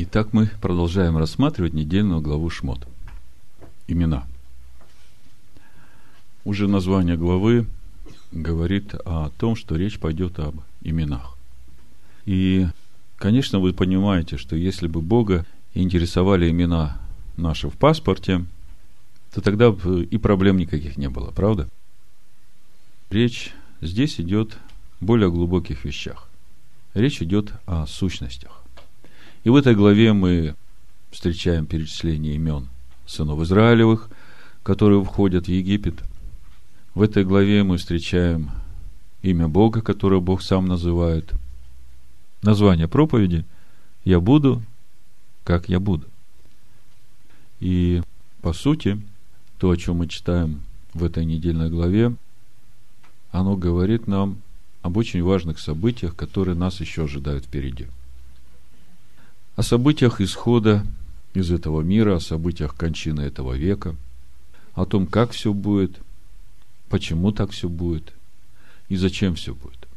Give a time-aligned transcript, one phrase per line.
[0.00, 2.86] Итак, мы продолжаем рассматривать недельную главу Шмот.
[3.88, 4.28] Имена.
[6.44, 7.66] Уже название главы
[8.30, 11.36] говорит о том, что речь пойдет об именах.
[12.26, 12.68] И,
[13.16, 15.44] конечно, вы понимаете, что если бы Бога
[15.74, 17.00] интересовали имена
[17.36, 18.44] наши в паспорте,
[19.34, 21.68] то тогда и проблем никаких не было, правда?
[23.10, 24.58] Речь здесь идет
[25.00, 26.28] о более глубоких вещах.
[26.94, 28.57] Речь идет о сущностях.
[29.44, 30.54] И в этой главе мы
[31.10, 32.68] встречаем перечисление имен
[33.06, 34.10] сынов Израилевых,
[34.62, 36.02] которые входят в Египет.
[36.94, 38.50] В этой главе мы встречаем
[39.22, 41.32] имя Бога, которое Бог сам называет.
[42.42, 43.44] Название проповеди
[44.04, 44.62] «Я буду,
[45.44, 46.06] как я буду».
[47.60, 48.02] И,
[48.42, 49.00] по сути,
[49.58, 50.62] то, о чем мы читаем
[50.94, 52.14] в этой недельной главе,
[53.30, 54.38] оно говорит нам
[54.82, 57.86] об очень важных событиях, которые нас еще ожидают впереди–
[59.58, 60.86] о событиях исхода
[61.34, 63.96] из этого мира, о событиях кончины этого века,
[64.74, 65.98] о том, как все будет,
[66.88, 68.14] почему так все будет
[68.88, 69.88] и зачем все будет.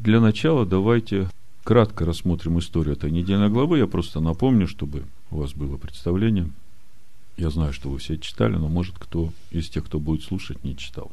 [0.00, 1.30] Для начала давайте
[1.62, 3.78] кратко рассмотрим историю этой недельной главы.
[3.78, 6.50] Я просто напомню, чтобы у вас было представление.
[7.36, 10.76] Я знаю, что вы все читали, но может кто из тех, кто будет слушать, не
[10.76, 11.12] читал.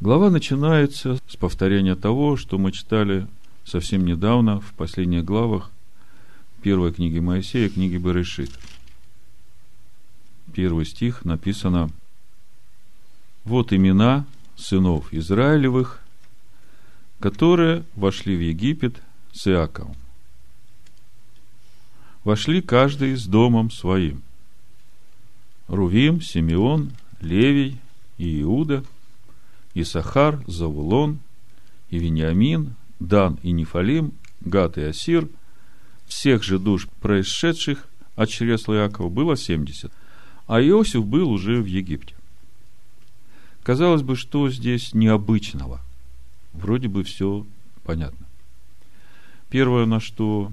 [0.00, 3.26] Глава начинается с повторения того, что мы читали
[3.64, 5.70] совсем недавно, в последних главах
[6.62, 8.50] первой книги Моисея, книги Берешит.
[10.54, 11.90] Первый стих написано
[13.44, 14.24] «Вот имена
[14.56, 16.00] сынов Израилевых,
[17.20, 19.96] которые вошли в Египет с Иаковом.
[22.22, 24.22] Вошли каждый с домом своим.
[25.68, 27.78] Рувим, Симеон, Левий
[28.16, 28.84] и Иуда,
[29.74, 31.18] Исахар, Завулон,
[31.90, 35.28] и Вениамин, Дан и Нефалим, Гад и Асир,
[36.06, 39.90] всех же душ, происшедших от чресла Иакова, было 70,
[40.46, 42.14] а Иосиф был уже в Египте.
[43.62, 45.80] Казалось бы, что здесь необычного?
[46.52, 47.46] Вроде бы все
[47.82, 48.26] понятно.
[49.48, 50.52] Первое, на что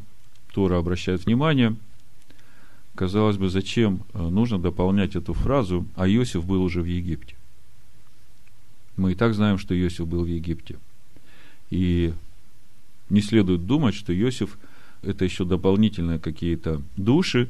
[0.53, 1.75] Тора обращает внимание,
[2.95, 7.35] казалось бы, зачем э, нужно дополнять эту фразу, а Иосиф был уже в Египте.
[8.95, 10.77] Мы и так знаем, что Иосиф был в Египте.
[11.69, 12.13] И
[13.11, 14.57] не следует думать, что Иосиф–
[15.03, 17.49] это еще дополнительные какие-то души,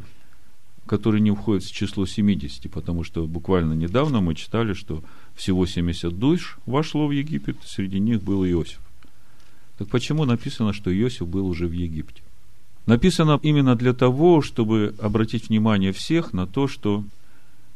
[0.86, 5.04] которые не входят в число 70, потому что буквально недавно мы читали, что
[5.36, 8.80] всего 70 душ вошло в Египет, среди них был Иосиф.
[9.78, 12.22] Так почему написано, что Иосиф был уже в Египте?
[12.88, 17.04] Написано именно для того, чтобы обратить внимание всех на то, что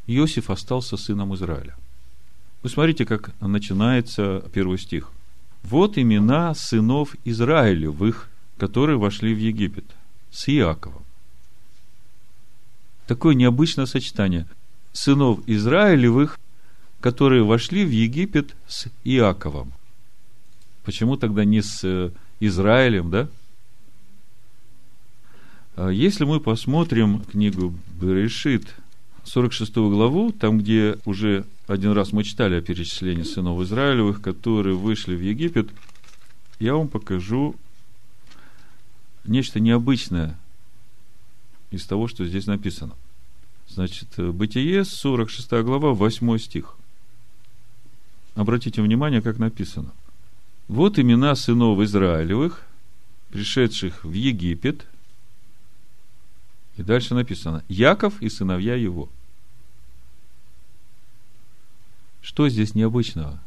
[0.07, 1.75] Иосиф остался сыном Израиля.
[2.63, 5.11] Вы смотрите, как начинается первый стих.
[5.69, 9.85] Вот имена сынов Израилевых, которые вошли в Египет,
[10.29, 11.01] с Иаковом.
[13.07, 14.45] Такое необычное сочетание.
[14.93, 16.39] Сынов Израилевых,
[17.01, 19.73] которые вошли в Египет с Иаковом.
[20.83, 23.27] Почему тогда не с э, Израилем, да?
[25.75, 28.75] А если мы посмотрим книгу Берешит,
[29.25, 35.15] 46 главу, там, где уже один раз мы читали о перечислении сынов Израилевых, которые вышли
[35.15, 35.69] в Египет,
[36.59, 37.55] я вам покажу
[39.25, 40.37] нечто необычное
[41.71, 42.93] из того, что здесь написано.
[43.67, 46.75] Значит, Бытие, 46 глава, 8 стих.
[48.35, 49.91] Обратите внимание, как написано.
[50.67, 52.61] Вот имена сынов Израилевых,
[53.31, 54.85] пришедших в Египет.
[56.77, 57.63] И дальше написано.
[57.69, 59.09] Яков и сыновья его.
[62.21, 63.39] Что здесь необычного?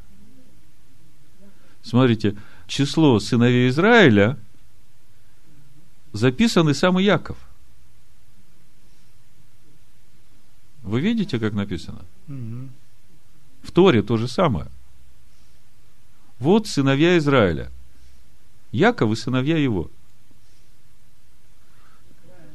[1.82, 4.38] Смотрите, число сыновей Израиля
[6.12, 7.38] записан и сам Яков.
[10.82, 12.04] Вы видите, как написано?
[13.62, 14.68] В Торе то же самое.
[16.38, 17.70] Вот сыновья Израиля.
[18.72, 19.90] Яков и сыновья его.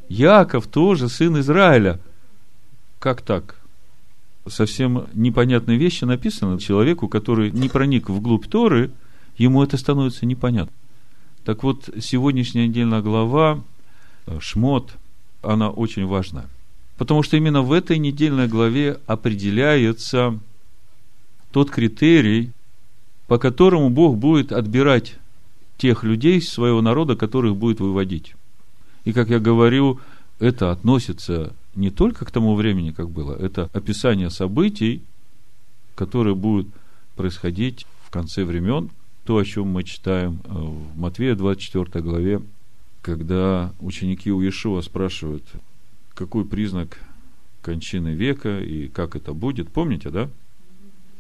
[0.10, 2.00] Яков тоже сын Израиля.
[3.00, 3.56] Как так?
[4.48, 8.92] совсем непонятные вещи написаны человеку, который не проник вглубь Торы,
[9.38, 10.74] ему это становится непонятно.
[11.46, 13.62] Так вот, сегодняшняя недельная глава,
[14.26, 14.94] э, Шмот,
[15.42, 16.48] она очень важная.
[16.98, 20.40] Потому что именно в этой недельной главе определяется
[21.52, 22.52] тот критерий,
[23.28, 25.16] по которому Бог будет отбирать
[25.78, 28.36] тех людей своего народа, которых будет выводить.
[29.06, 30.00] И, как я говорю,
[30.40, 35.02] это относится не только к тому времени, как было, это описание событий,
[35.96, 36.68] которые будут
[37.16, 38.90] происходить в конце времен,
[39.26, 42.42] то, о чем мы читаем э, в Матвея 24 главе
[43.04, 45.44] когда ученики у Иешуа спрашивают,
[46.16, 46.98] какой признак
[47.62, 50.30] кончины века и как это будет, помните, да?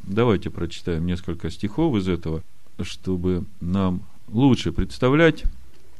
[0.03, 2.41] Давайте прочитаем несколько стихов из этого,
[2.81, 5.43] чтобы нам лучше представлять,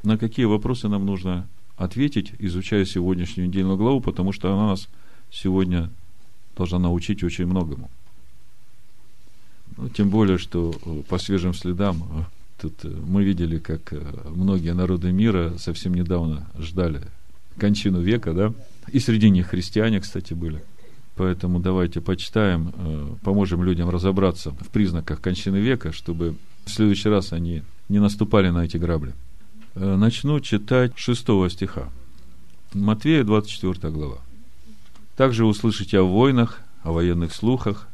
[0.02, 4.88] на какие вопросы нам нужно ответить, изучая сегодняшнюю недельную главу, потому что она нас
[5.30, 5.90] сегодня
[6.56, 7.90] должна научить очень многому.
[9.76, 12.22] Ну, тем более, что э, по свежим следам э,
[12.60, 13.92] тут э, мы видели, как
[14.30, 17.02] многие народы мира совсем недавно ждали
[17.58, 18.52] кончину века, да,
[18.92, 20.62] и среди них христиане, кстати, были.
[21.16, 26.34] Поэтому давайте почитаем, поможем людям разобраться в признаках кончины века, чтобы
[26.64, 29.14] в следующий раз они не наступали на эти грабли.
[29.74, 31.90] Начну читать шестого стиха.
[32.74, 34.18] Матвея, 24 глава.
[35.16, 37.88] Также услышите о войнах, о военных слухах.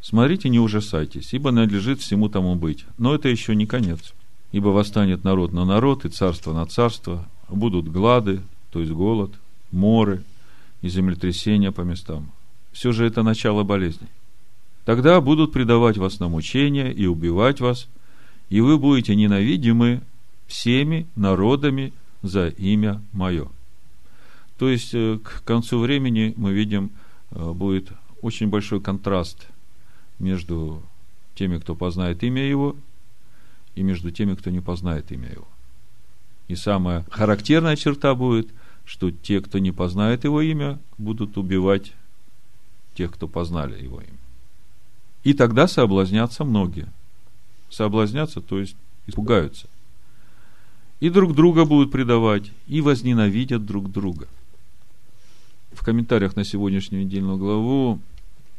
[0.00, 2.86] Смотрите, не ужасайтесь, ибо надлежит всему тому быть.
[2.96, 4.14] Но это еще не конец.
[4.52, 7.28] Ибо восстанет народ на народ, и царство на царство.
[7.50, 8.40] Будут глады,
[8.70, 9.32] то есть голод,
[9.72, 10.24] моры
[10.80, 12.32] и землетрясения по местам.
[12.72, 14.08] Все же это начало болезней.
[14.86, 17.86] Тогда будут предавать вас на мучения и убивать вас,
[18.48, 20.00] и вы будете ненавидимы
[20.46, 23.48] всеми народами за имя Мое.
[24.58, 26.90] То есть, э, к концу времени мы видим,
[27.30, 29.46] э, будет очень большой контраст
[30.18, 30.82] между
[31.34, 32.76] теми, кто познает имя Его,
[33.74, 35.46] и между теми, кто не познает имя Его.
[36.48, 38.48] И самая характерная черта будет,
[38.84, 41.92] что те, кто не познает Его имя, будут убивать
[42.94, 44.18] тех, кто познали Его имя.
[45.24, 46.88] И тогда соблазнятся многие.
[47.68, 48.76] Соблазнятся, то есть
[49.06, 49.68] испугаются.
[51.00, 54.28] И друг друга будут предавать, и возненавидят друг друга–
[55.76, 58.00] в комментариях на сегодняшнюю недельную главу,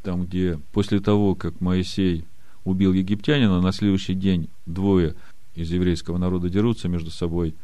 [0.03, 2.23] там, где после того, как Моисей
[2.63, 5.15] убил египтянина, на следующий день двое
[5.55, 7.55] из еврейского народа дерутся между собой,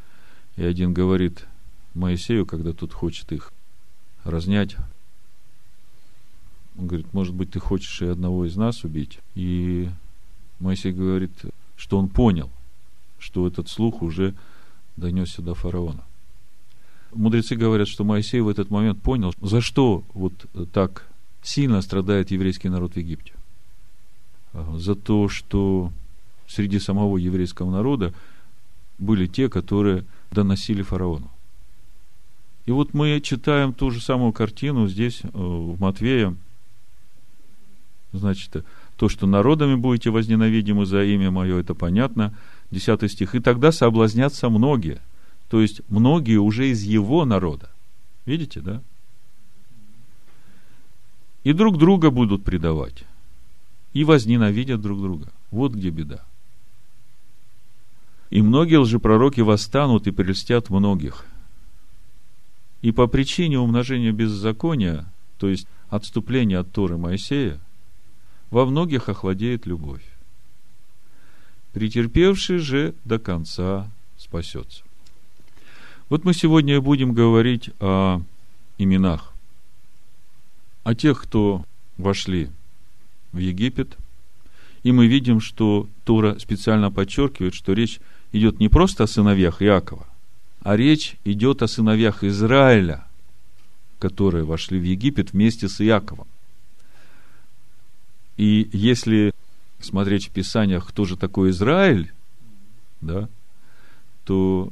[0.57, 1.45] и один говорит
[1.93, 3.53] Моисею, когда тут хочет их
[4.23, 4.75] разнять,
[6.77, 9.19] он говорит, может быть, ты хочешь и одного из нас убить?
[9.35, 9.89] И
[10.59, 11.31] Моисей говорит,
[11.77, 12.49] что он понял,
[13.19, 14.33] что этот слух уже
[14.95, 16.03] донесся до фараона.
[17.13, 20.33] Мудрецы говорят, что Моисей в этот момент понял, за что вот
[20.71, 21.07] так
[21.43, 23.33] сильно страдает еврейский народ в Египте.
[24.53, 25.91] А, за то, что
[26.47, 28.13] среди самого еврейского народа
[28.97, 31.29] были те, которые доносили фараону.
[32.65, 36.35] И вот мы читаем ту же самую картину здесь, э, в Матвея.
[38.13, 38.63] Значит,
[38.95, 42.33] то, что народами будете возненавидимы за имя мое, это понятно.
[42.73, 43.35] Десятый стих.
[43.35, 44.99] И тогда соблазнятся многие–
[45.53, 47.69] то есть многие уже из его народа.
[48.25, 48.81] Видите, да?
[51.43, 53.03] И друг друга будут предавать.
[53.93, 55.31] И возненавидят друг друга.
[55.51, 56.25] Вот где беда.
[58.31, 61.23] И многие лжепророки восстанут и прельстят многих.
[62.81, 65.05] И по причине умножения беззакония,
[65.37, 67.59] то есть отступления от Торы Моисея,
[68.49, 70.01] во многих охладеет любовь.
[71.73, 74.83] Претерпевший же до конца спасется.
[76.07, 78.21] Вот мы сегодня будем говорить о
[78.77, 79.33] именах,
[80.83, 81.65] о тех, кто
[81.97, 82.49] вошли
[83.31, 83.97] в Египет,
[84.83, 87.99] и мы видим, что Тора специально подчеркивает, что речь
[88.31, 90.05] идет не просто о сыновьях Иакова,
[90.61, 93.07] а речь идет о сыновьях Израиля,
[93.97, 96.27] которые вошли в Египет вместе с Иаковом.
[98.37, 99.32] И если
[99.85, 102.11] смотреть в Писаниях, кто же такой Израиль,
[103.01, 103.29] да,
[104.25, 104.71] то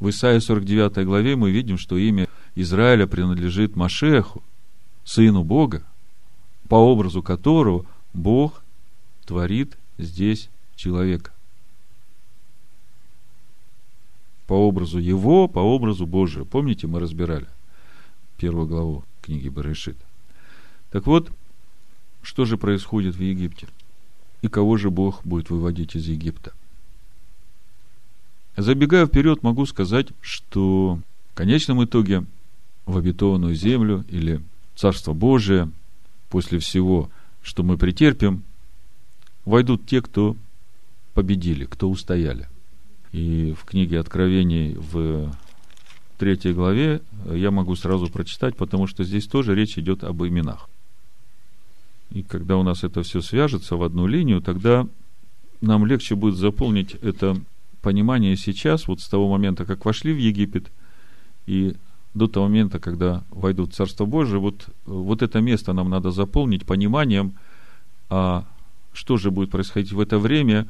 [0.00, 4.42] в Исаии 49 главе мы видим, что имя Израиля принадлежит Машеху,
[5.04, 5.82] сыну Бога,
[6.68, 8.62] по образу которого Бог
[9.24, 11.32] творит здесь человека.
[14.46, 16.44] По образу его, по образу Божию.
[16.44, 17.46] Помните, мы разбирали
[18.36, 19.96] первую главу книги Барышит.
[20.90, 21.30] Так вот,
[22.22, 23.68] что же происходит в Египте?
[24.42, 26.52] И кого же Бог будет выводить из Египта?
[28.56, 30.98] Забегая вперед, могу сказать, что
[31.30, 32.24] в конечном итоге
[32.84, 34.42] в обетованную землю или
[34.74, 35.70] Царство Божие,
[36.28, 37.08] после всего,
[37.42, 38.42] что мы претерпим,
[39.44, 40.36] войдут те, кто
[41.14, 42.48] победили, кто устояли.
[43.12, 45.32] И в книге Откровений в
[46.18, 50.68] третьей главе я могу сразу прочитать, потому что здесь тоже речь идет об именах.
[52.12, 54.86] И когда у нас это все свяжется в одну линию, тогда
[55.60, 57.36] нам легче будет заполнить это
[57.80, 60.70] понимание сейчас, вот с того момента, как вошли в Египет,
[61.46, 61.74] и
[62.14, 66.66] до того момента, когда войдут в Царство Божие, вот, вот это место нам надо заполнить
[66.66, 67.32] пониманием,
[68.10, 68.44] а
[68.92, 70.66] что же будет происходить в это время,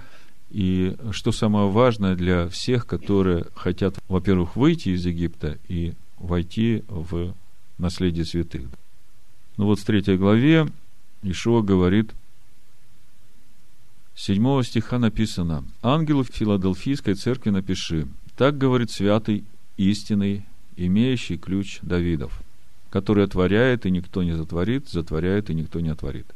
[0.53, 7.33] И что самое важное для всех, которые хотят, во-первых, выйти из Египта и войти в
[7.79, 8.69] наследие святых.
[9.57, 10.69] Ну вот в третьей главе
[11.23, 12.13] Ишуа говорит,
[14.15, 19.45] 7 стиха написано, «Ангелу Филадельфийской церкви напиши, так говорит святый
[19.77, 20.45] истинный,
[20.77, 22.43] имеющий ключ Давидов,
[22.91, 26.27] который отворяет, и никто не затворит, затворяет, и никто не отворит.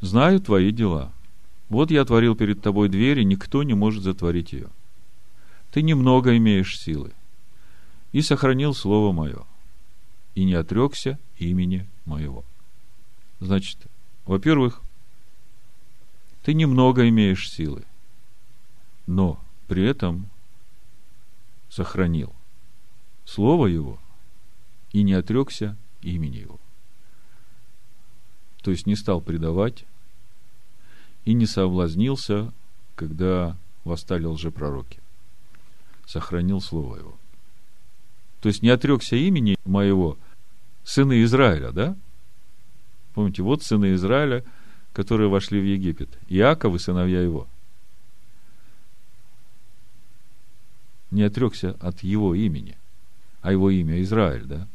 [0.00, 1.12] Знаю твои дела.
[1.68, 4.68] Вот я отворил перед тобой дверь, и никто не может затворить ее.
[5.70, 7.12] Ты немного имеешь силы,
[8.10, 9.44] и сохранил слово мое,
[10.34, 12.44] и не отрекся имени моего.
[13.40, 13.78] Значит,
[14.24, 14.80] во-первых,
[16.42, 17.84] ты немного имеешь силы,
[19.06, 20.28] но при этом
[21.68, 22.32] сохранил
[23.24, 23.98] слово его
[24.92, 26.60] и не отрекся имени его.
[28.62, 29.84] То есть не стал предавать
[31.24, 32.52] и не соблазнился,
[32.94, 35.00] когда восстали лжепророки.
[36.06, 37.18] Сохранил слово его.
[38.40, 40.18] То есть не отрекся имени моего
[40.84, 41.96] сыны Израиля, да?
[43.14, 44.44] Помните, вот сыны Израиля,
[44.92, 46.08] которые вошли в Египет.
[46.28, 47.46] Иаков и сыновья его.
[51.10, 52.76] Не отрекся от его имени,
[53.42, 54.66] а его имя Израиль, да?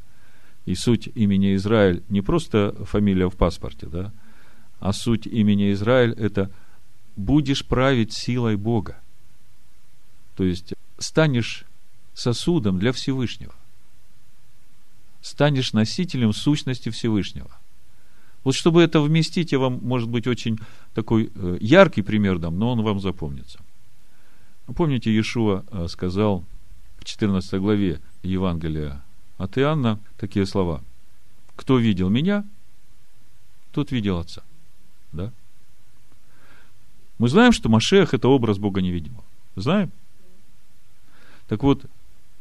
[0.65, 4.13] И суть имени Израиль не просто фамилия в паспорте, да?
[4.79, 6.51] А суть имени Израиль– это
[7.15, 8.99] будешь править силой Бога.
[10.35, 11.65] То есть станешь
[12.13, 13.55] сосудом для Всевышнего.
[15.21, 17.56] Станешь носителем сущности Всевышнего.
[18.43, 20.57] Вот чтобы это вместить, я вам, может быть, очень
[20.93, 23.59] такой э, яркий пример дам, но он вам запомнится.
[24.75, 26.43] Помните, Иешуа э, сказал
[26.97, 29.01] в 14 главе Евангелия
[29.37, 30.83] от Иоанна такие слова.
[31.55, 32.45] «Кто видел меня,
[33.71, 34.43] тот видел Отца».
[35.11, 35.31] Да?
[37.17, 39.23] Мы знаем, что Машех– это образ Бога невидимого.
[39.55, 39.91] Знаем?
[41.47, 41.85] Так вот,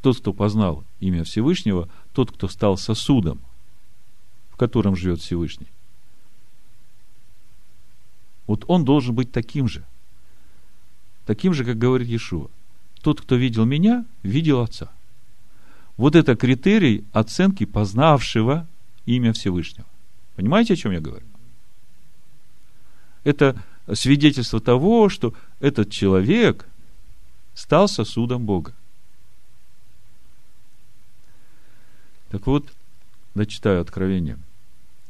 [0.02, 3.40] тот, кто познал имя Всевышнего, тот, кто стал сосудом,
[4.50, 5.68] в котором живет Всевышний,
[8.46, 9.84] вот он должен быть таким же.
[11.26, 12.48] Таким же, как говорит Иешуа.
[13.02, 14.90] Тот, кто видел меня, видел Отца.
[15.96, 18.66] Вот это критерий оценки познавшего
[19.06, 19.86] имя Всевышнего.
[20.36, 21.24] Понимаете, о чем я говорю?
[23.24, 23.60] Это
[23.94, 26.66] свидетельство того, что этот человек
[27.54, 28.72] стал сосудом Бога.
[32.30, 32.66] Так вот,
[33.34, 34.38] дочитаю Откровение,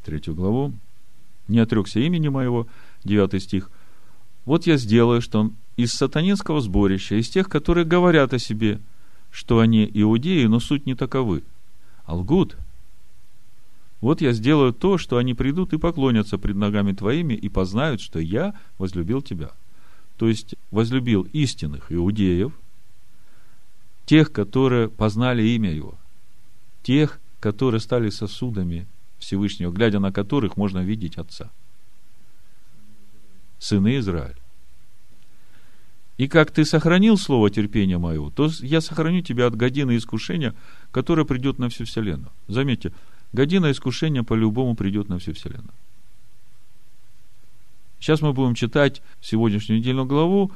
[0.05, 0.73] третью главу.
[1.49, 2.67] «Не отрекся имени моего,
[3.07, 3.71] 9 стих.
[4.45, 8.81] Вот я сделаю, что из сатанинского сборища, из тех, которые говорят о себе,
[9.31, 11.43] что они иудеи, но суть не таковы,
[12.05, 12.57] а лгут.
[14.01, 18.19] Вот я сделаю то, что они придут и поклонятся пред ногами твоими и познают, что
[18.19, 19.51] я возлюбил тебя.
[20.17, 22.53] То есть возлюбил истинных иудеев,
[24.05, 25.95] тех, которые познали имя его,
[26.83, 28.87] тех, которые стали сосудами
[29.19, 31.51] Всевышнего, глядя на которых можно видеть Отца–
[33.67, 34.37] сыны Израиля.
[36.17, 40.55] И как ты сохранил слово терпения моего, то я сохраню тебя от годины искушения,
[40.91, 42.33] которое придет на всю вселенную.
[42.49, 42.93] Заметьте,
[43.33, 45.75] година искушения по-любому придет на всю вселенную.
[48.01, 50.53] Сейчас мы будем читать сегодняшнюю недельную главу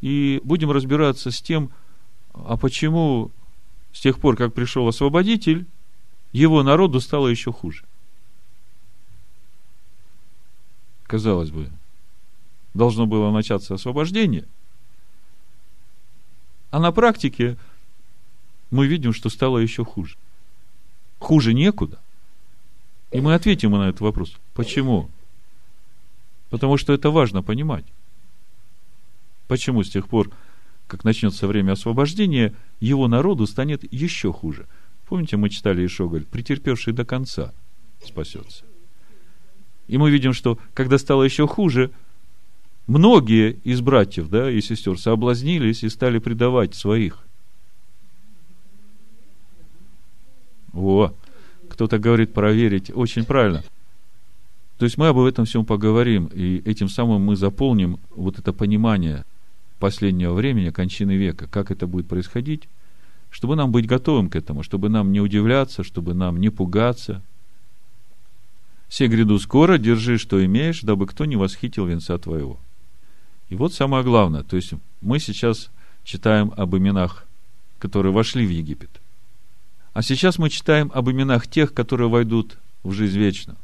[0.00, 1.70] и будем разбираться с тем,
[2.32, 3.30] а почему
[3.92, 5.66] с тех пор, как пришел освободитель,
[6.32, 7.84] его народу стало еще хуже.
[11.06, 11.70] Казалось бы,
[12.74, 14.44] должно было начаться освобождение.
[16.70, 17.56] А на практике
[18.70, 20.16] мы видим, что стало еще хуже.
[21.20, 22.00] Хуже некуда.
[23.12, 24.34] И мы ответим на этот вопрос.
[24.54, 25.08] Почему?
[26.50, 27.84] Потому что это важно понимать.
[29.46, 30.32] Почему с тех пор,
[30.88, 34.66] как начнется время освобождения, его народу станет еще хуже?
[35.06, 37.52] Помните, мы читали Ишоголь, претерпевший до конца
[38.04, 38.64] спасется.
[39.86, 41.92] И мы видим, что когда стало еще хуже,
[42.86, 47.18] многие из братьев да, и сестер соблазнились и стали предавать своих.
[50.72, 51.14] Во,
[51.68, 53.62] кто-то говорит проверить, очень правильно.
[54.78, 59.24] То есть мы об этом всем поговорим, и этим самым мы заполним вот это понимание
[59.78, 62.68] последнего времени, кончины века, как это будет происходить,
[63.30, 67.22] чтобы нам быть готовым к этому, чтобы нам не удивляться, чтобы нам не пугаться.
[68.88, 72.58] Все гряду скоро, держи, что имеешь, дабы кто не восхитил венца твоего.
[73.54, 75.70] И вот самое главное, то есть мы сейчас
[76.02, 77.24] читаем об именах,
[77.78, 78.90] которые вошли в Египет.
[79.92, 83.56] А сейчас мы читаем об именах тех, которые войдут в жизнь вечную.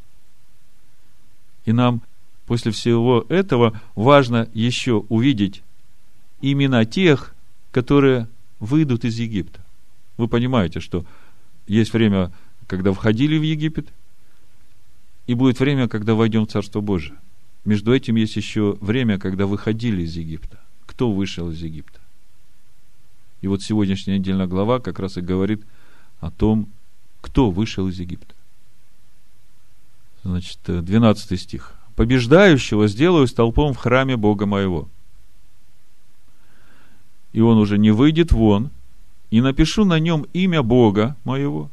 [1.64, 2.02] И нам
[2.46, 5.64] после всего этого важно еще увидеть
[6.40, 7.34] имена тех,
[7.72, 8.28] которые
[8.60, 9.60] выйдут из Египта.
[10.18, 11.04] Вы понимаете, что
[11.66, 12.30] есть время,
[12.68, 13.88] когда входили в Египет,
[15.26, 17.18] и будет время, когда войдем в Царство Божие.
[17.64, 20.58] Между этим есть еще время, когда выходили из Египта.
[20.86, 22.00] Кто вышел из Египта?
[23.42, 25.62] И вот сегодняшняя недельная глава как раз и говорит
[26.20, 26.68] о том,
[27.20, 28.34] кто вышел из Египта.
[30.22, 31.74] Значит, 12 стих.
[31.96, 34.88] «Побеждающего сделаю столпом в храме Бога моего,
[37.32, 38.70] и он уже не выйдет вон,
[39.30, 41.70] и напишу на нем имя Бога моего.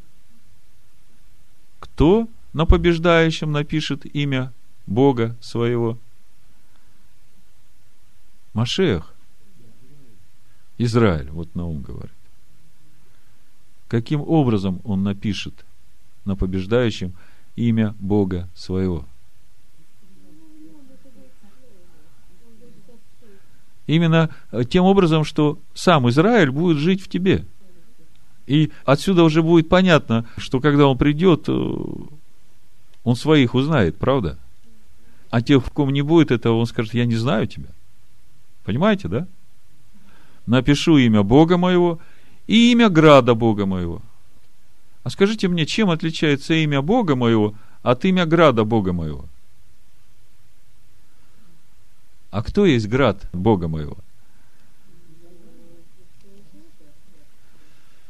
[1.79, 4.53] Кто на побеждающем напишет имя
[4.87, 5.97] Бога своего?
[8.53, 9.13] Машех.
[10.77, 12.11] Израиль, вот Наум говорит.
[13.87, 15.65] Каким образом он напишет
[16.25, 17.13] на побеждающем
[17.55, 19.05] имя Бога своего?
[23.85, 27.45] Именно э, тем образом, что сам Израиль будет жить в тебе.
[28.45, 31.75] И отсюда уже будет понятно, что когда он придет, э,
[33.05, 34.37] он своих узнает, правда?
[35.29, 37.69] А тех, в ком не будет этого, он скажет, я не знаю тебя.
[38.63, 39.27] Понимаете, да?
[40.45, 41.99] Напишу имя Бога моего
[42.47, 44.01] и имя града Бога моего.
[45.03, 49.25] А скажите мне, чем отличается имя Бога моего от имя града Бога моего?
[52.31, 53.97] А кто есть град Бога моего?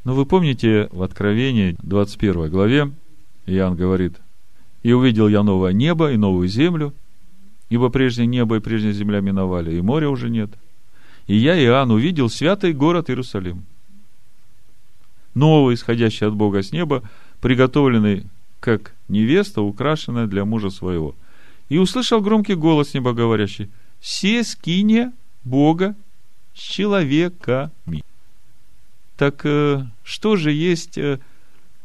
[0.04, 2.92] Ну, вы помните, в Откровении 21 главе
[3.46, 4.16] Иоанн говорит,
[4.82, 6.94] «И увидел я новое небо и новую землю,
[7.70, 10.50] ибо прежнее небо и прежняя земля миновали, и моря уже нет.
[11.28, 13.64] И я, Иоанн, увидел святый город Иерусалим,
[15.34, 17.04] новый, исходящий от Бога с неба,
[17.42, 18.26] приготовленный
[18.60, 21.16] как невеста, украшенная для мужа своего.
[21.70, 23.70] И услышал громкий голос неба говорящий–
[24.00, 25.96] все скиния Бога
[26.54, 28.04] с человеками.
[29.18, 31.20] Так э, что же есть э,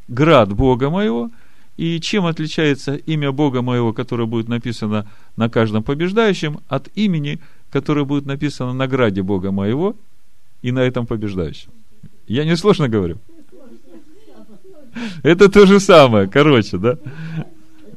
[0.09, 1.31] град Бога моего,
[1.77, 5.07] и чем отличается имя Бога моего, которое будет написано
[5.37, 7.39] на каждом побеждающем, от имени,
[7.71, 9.97] которое будет написано на граде Бога моего
[10.61, 11.71] и на этом побеждающем?
[12.27, 13.19] Я не сложно говорю?
[15.23, 16.99] Это то же самое, короче, да?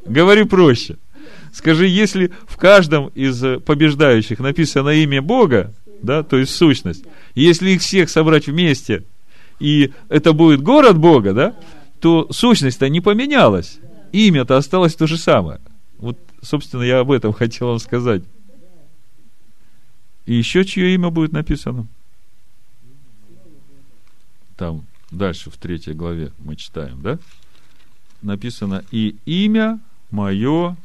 [0.05, 0.97] Говори проще.
[1.53, 7.81] Скажи, если в каждом из побеждающих написано имя Бога, да, то есть сущность, если их
[7.81, 9.03] всех собрать вместе,
[9.59, 11.55] и это будет город Бога, да,
[12.05, 13.79] то сущность-то не поменялась.
[14.11, 15.59] Имя-то осталось то же самое.
[15.97, 18.21] Вот, собственно, я об этом хотел вам сказать.
[20.27, 21.87] И еще чье имя будет написано?
[24.55, 27.17] Там дальше в третьей главе мы читаем, да?
[28.21, 29.79] Написано, и имя
[30.11, 30.77] мое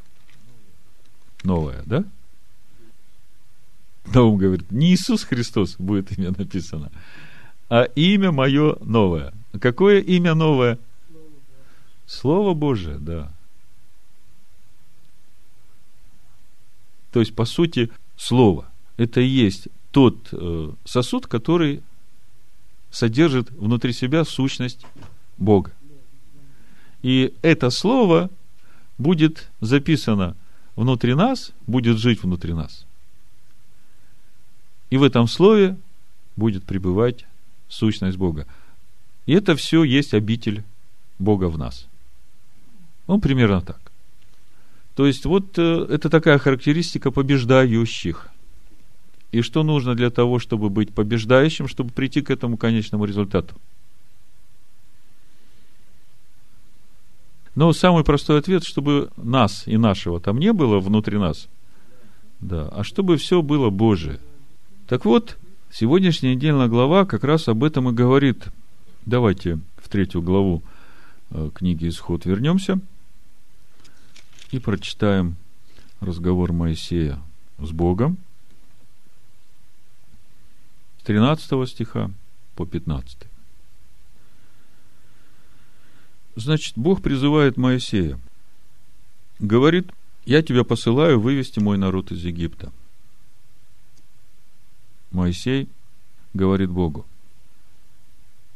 [1.44, 2.02] новое, да?
[4.14, 6.90] Он говорит, не Иисус Христос будет имя написано,
[7.68, 9.34] а имя мое новое.
[9.60, 10.78] Какое имя новое?
[12.10, 13.30] Слово Божие, да.
[17.12, 21.84] То есть, по сути, Слово– это и есть тот э, сосуд, который
[22.90, 24.84] содержит внутри себя сущность
[25.38, 25.70] Бога.
[27.02, 28.28] И это Слово
[28.98, 30.36] будет записано
[30.74, 32.86] внутри нас будет жить внутри нас.
[34.90, 35.76] И в этом слове
[36.34, 37.24] будет пребывать
[37.68, 38.48] сущность Бога.
[39.26, 40.64] И это все есть обитель
[41.20, 41.86] Бога в нас.
[43.10, 43.80] Ну, примерно так.
[44.94, 48.28] То есть, вот э, это такая характеристика побеждающих.
[49.32, 53.56] И что нужно для того, чтобы быть побеждающим, чтобы прийти к этому конечному результату?
[57.56, 61.48] Но самый простой ответ, чтобы нас и нашего там не было внутри нас,
[62.38, 64.20] да, а чтобы все было Божие.
[64.86, 65.36] Так вот,
[65.72, 68.44] сегодняшняя недельная глава как раз об этом и говорит.
[69.04, 70.62] Давайте в третью главу
[71.30, 72.80] э, книги Исход вернемся
[74.50, 75.36] и прочитаем
[76.00, 77.20] разговор Моисея
[77.58, 78.18] с Богом
[80.98, 82.10] с 13 стиха
[82.56, 83.18] по 15.
[86.36, 88.18] Значит, Бог призывает Моисея.
[89.38, 89.90] Говорит,
[90.24, 92.72] я тебя посылаю вывести мой народ из Египта.
[95.10, 95.68] Моисей
[96.34, 97.04] говорит Богу,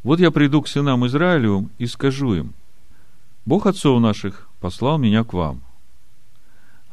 [0.02, 2.54] вот я приду к сынам Израилевым и скажу им,
[3.46, 5.62] Бог отцов наших послал меня к вам.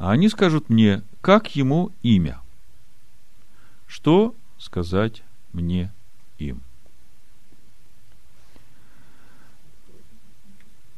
[0.02, 2.40] А они скажут мне, как ему имя?
[3.86, 5.92] Что сказать мне
[6.38, 6.60] им?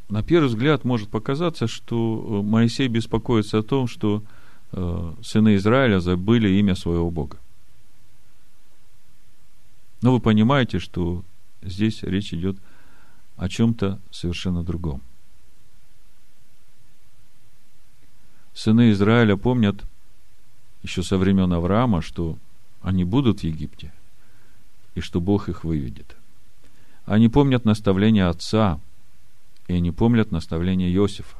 [0.08, 4.22] на первый взгляд может показаться, что э, Моисей беспокоится о том, что
[4.72, 7.36] э, сыны Израиля забыли имя своего Бога.
[10.00, 11.24] Но вы понимаете, что
[11.62, 12.56] здесь речь идет
[13.36, 15.02] о чем-то совершенно другом.
[18.54, 19.84] Сыны Израиля помнят
[20.82, 22.38] еще со времен Авраама, что
[22.82, 23.92] они будут в Египте,
[24.94, 26.16] и что Бог их выведет.
[27.04, 28.80] Они помнят наставление отца,
[29.66, 31.36] и они помнят наставление Иосифа.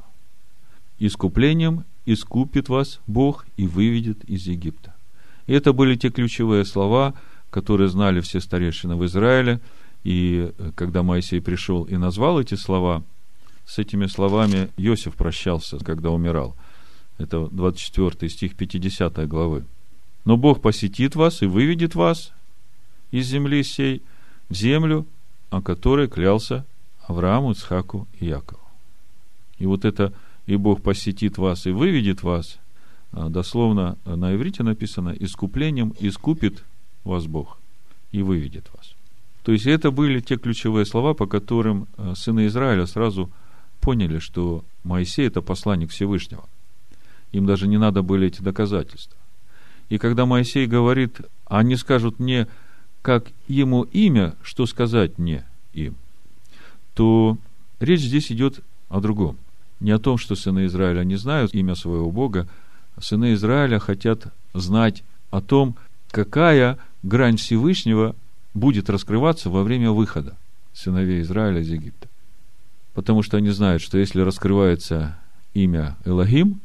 [0.99, 4.93] Искуплением искупит вас Бог и выведет из Египта.
[5.47, 7.13] И это были те ключевые слова,
[7.49, 9.59] которые знали все старейшины в Израиле.
[10.03, 13.03] И э, когда Моисей пришел и назвал эти слова,
[13.65, 16.55] с этими словами Иосиф прощался, когда умирал.
[17.17, 19.65] Это 24 стих 50 главы.
[20.25, 22.33] Но Бог посетит вас и выведет вас
[23.11, 24.01] из земли сей
[24.49, 25.05] в землю,
[25.49, 26.65] о которой клялся
[27.07, 28.61] Аврааму, Ицхаку и Якову.
[29.57, 30.13] И вот это
[30.47, 32.59] «и Бог посетит вас и выведет вас»
[33.11, 36.63] а, дословно на иврите написано «искуплением искупит
[37.03, 37.57] вас Бог
[38.11, 38.93] и выведет вас».
[39.43, 43.29] То есть это были те ключевые слова, по которым а, сыны Израиля сразу
[43.79, 46.49] поняли, что Моисей– это посланник Всевышнего.
[47.31, 49.17] Им даже не надо были эти доказательства.
[49.89, 52.47] И когда Моисей говорит, они скажут мне,
[53.01, 55.95] как ему имя, что сказать мне им,
[56.95, 57.37] то
[57.79, 59.37] речь здесь идет о другом.
[59.79, 62.47] Не о том, что сыны Израиля не знают имя своего Бога,
[62.99, 65.75] сыны Израиля хотят знать о том,
[66.11, 68.15] какая грань Всевышнего
[68.53, 70.35] будет раскрываться во время выхода
[70.73, 72.07] сыновей Израиля из Египта.
[72.93, 75.17] Потому что они знают, что если раскрывается
[75.53, 76.61] имя Элохим,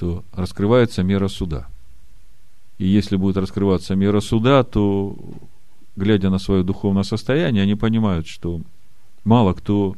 [0.00, 1.68] то раскрывается мера суда.
[2.78, 5.14] И если будет раскрываться мера суда, то,
[5.94, 8.62] глядя на свое духовное состояние, они понимают, что
[9.24, 9.94] мало кто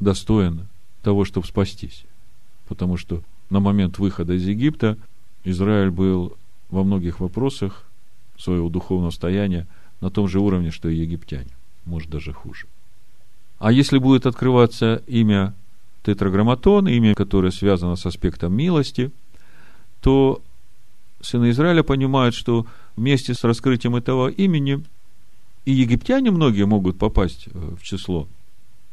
[0.00, 0.66] достоин
[1.02, 2.04] того, чтобы спастись.
[2.66, 4.98] Потому что на момент выхода из Египта
[5.44, 6.36] Израиль был
[6.68, 7.84] во многих вопросах
[8.36, 9.68] своего духовного состояния
[10.00, 11.52] на том же уровне, что и египтяне,
[11.84, 12.66] может даже хуже.
[13.60, 15.54] А если будет открываться имя
[16.02, 19.12] тетраграмматон, имя, которое связано с аспектом милости–
[20.04, 20.42] то
[21.22, 24.84] сыны Израиля понимают, что вместе с раскрытием этого имени
[25.64, 28.28] и египтяне многие могут попасть э, в число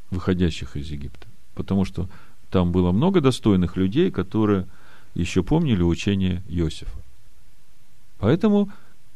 [0.10, 1.28] выходящих из Египта.
[1.54, 2.08] Потому что
[2.50, 4.68] там было много достойных людей, которые
[5.14, 6.98] еще помнили учение Иосифа.
[8.20, 8.70] Поэтому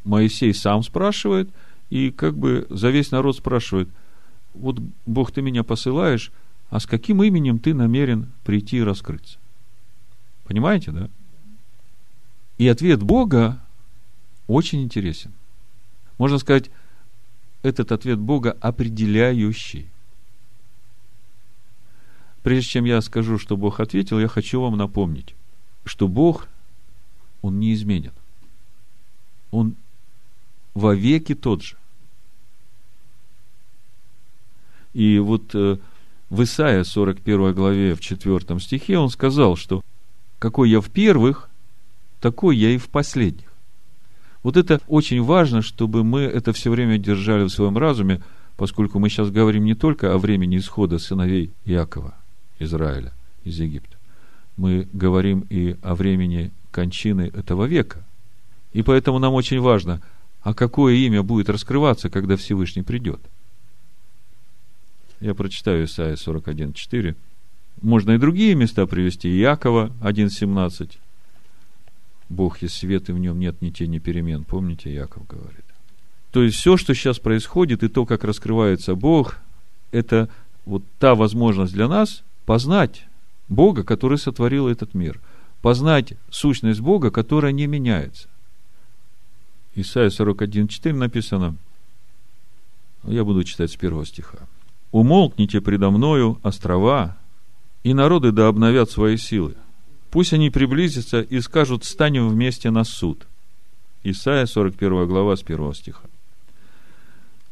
[0.03, 1.49] Моисей сам спрашивает,
[1.89, 3.87] и как бы за весь народ спрашивает,
[4.53, 6.33] вот Бог, ты меня посылаешь,
[6.69, 9.37] а с каким именем ты намерен прийти и раскрыться?
[10.43, 11.09] Понимаете, да?
[12.57, 13.61] И ответ Бога
[14.47, 15.33] очень интересен.
[16.17, 16.69] Можно сказать,
[17.63, 19.87] этот ответ Бога определяющий.
[22.43, 25.33] Прежде чем я скажу, что Бог ответил, я хочу вам напомнить,
[25.83, 26.47] что Бог,
[27.41, 28.13] Он не изменен.
[29.51, 29.75] Он
[30.75, 31.75] вовеки тот же.
[34.93, 35.77] И вот э,
[36.29, 39.81] в Исаия 41 главе в 4 стихе он сказал, что
[40.39, 41.49] какой я в первых,
[42.25, 43.53] такой я и в последних.
[44.41, 48.19] Вот это очень важно, чтобы мы это все время держали в своем разуме,
[48.57, 52.15] поскольку мы сейчас говорим не только о времени исхода сыновей Якова,
[52.57, 53.95] Израиля, из Египта.
[54.57, 58.03] Мы говорим и о времени кончины этого века.
[58.73, 60.01] И поэтому нам очень важно,
[60.41, 63.19] а какое имя будет раскрываться, когда Всевышний придет.
[65.19, 67.15] Я прочитаю Исайя 41.4.
[67.83, 69.29] Можно и другие места привести.
[69.29, 70.97] Иакова 1.17,
[72.29, 74.43] Бог есть свет, и в нем нет ни тени перемен.
[74.43, 75.65] Помните, Яков говорит.
[76.31, 79.37] То есть все, что сейчас происходит, и то, как раскрывается Бог,
[79.91, 80.29] это
[80.65, 83.05] вот та возможность для нас познать
[83.47, 85.21] Бога, который сотворил этот мир.
[85.61, 88.27] Познать сущность Бога, которая не меняется.
[89.75, 91.55] Исайя 41.4 написано,
[93.03, 94.39] я буду читать с первого стиха.
[94.91, 97.17] «Умолкните предо мною острова,
[97.83, 99.55] и народы да обновят свои силы.
[100.15, 103.27] Пусть они приблизятся и скажут, станем вместе на суд.
[104.01, 106.03] Исайя 41 глава с 1 стиха.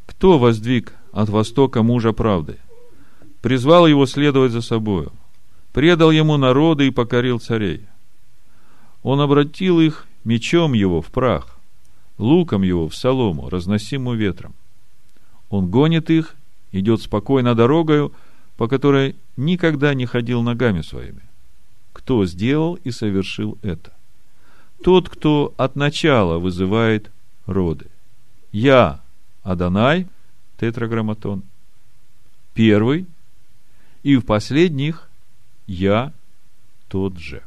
[0.05, 2.55] Кто воздвиг от востока мужа правды?
[3.41, 5.11] Призвал его следовать за собою.
[5.73, 7.81] Предал ему народы и покорил царей.
[9.01, 11.59] Он обратил их мечом его в прах,
[12.17, 14.53] луком его в солому, разносимую ветром.
[15.49, 16.33] Он гонит их,
[16.71, 18.13] идет спокойно дорогою,
[18.55, 21.23] по которой никогда не ходил ногами своими
[22.03, 23.93] кто сделал и совершил это.
[24.83, 27.09] Тот, кто от начала вызывает
[27.45, 27.85] роды.
[28.51, 29.01] Я,
[29.41, 30.07] Адонай,
[30.59, 31.43] тетраграмматон,
[32.53, 33.05] первый,
[34.03, 35.09] и в последних
[35.65, 36.11] я
[36.89, 37.41] тот же.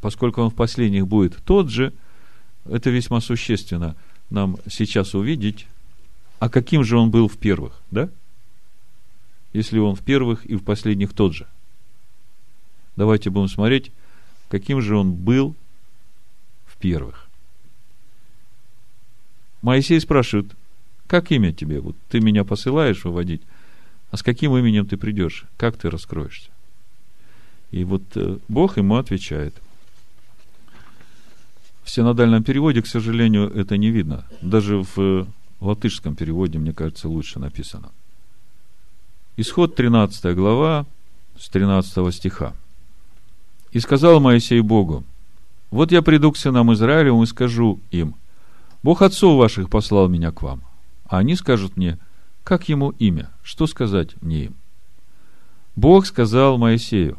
[0.00, 1.92] Поскольку он в последних будет тот же,
[2.64, 3.96] это весьма существенно.
[4.30, 5.66] нам сейчас увидеть,
[6.38, 8.08] а каким же он был в первых, да?
[9.52, 11.48] Если он в первых и в последних тот же.
[12.96, 13.90] Давайте будем смотреть,
[14.48, 15.54] каким же он был
[16.66, 17.28] в первых.
[19.62, 20.46] Моисей спрашивает,
[21.06, 21.80] как имя тебе?
[21.80, 23.42] Вот ты меня посылаешь выводить,
[24.10, 25.46] а с каким именем ты придешь?
[25.56, 26.50] Как ты раскроешься?
[27.70, 29.54] И вот э, Бог ему отвечает.
[31.82, 34.24] В синодальном переводе, к сожалению, это не видно.
[34.40, 35.26] Даже в
[35.60, 37.90] латышском переводе, мне кажется, лучше написано.
[39.36, 40.86] Исход 13 глава
[41.38, 42.54] с 13 стиха.
[43.74, 45.04] «И сказал Моисей Богу,
[45.70, 48.14] вот я приду к сынам Израилевым и скажу им,
[48.84, 50.62] Бог отцов ваших послал меня к вам.
[51.06, 51.98] А они скажут мне,
[52.44, 54.54] как ему имя, что сказать мне им?
[55.74, 57.18] Бог сказал Моисею.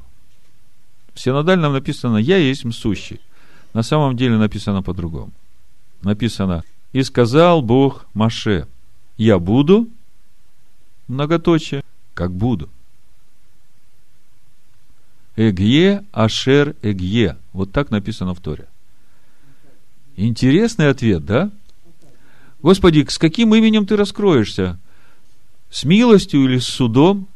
[1.13, 3.20] В синодальном написано «Я есть сущий».
[3.74, 5.34] На самом деле написано по-другому.
[6.04, 6.63] Написано
[6.94, 8.68] «И сказал Бог Маше,
[9.18, 9.89] я буду,
[11.10, 12.70] многоточие, как буду».
[15.36, 17.38] Эгье, Ашер, Эгье.
[17.54, 18.67] Вот так написано в Торе.
[20.15, 21.52] Интересный ответ, да?
[22.62, 24.80] Господи, с каким именем ты раскроешься?
[25.69, 27.28] С милостью или с судом?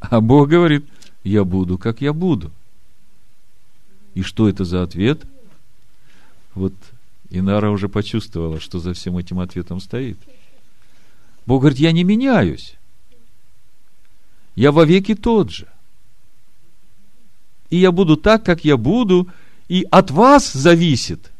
[0.00, 0.86] А Бог говорит,
[1.24, 2.50] я буду, как я буду.
[4.14, 5.22] И что это за ответ?
[6.54, 6.74] Вот
[7.30, 10.18] Инара уже почувствовала, что за всем этим ответом стоит.
[11.46, 12.74] Бог говорит, я не меняюсь.
[14.54, 15.66] Я вовеки тот же.
[17.70, 19.28] И я буду так, как я буду,
[19.68, 21.30] и от вас зависит,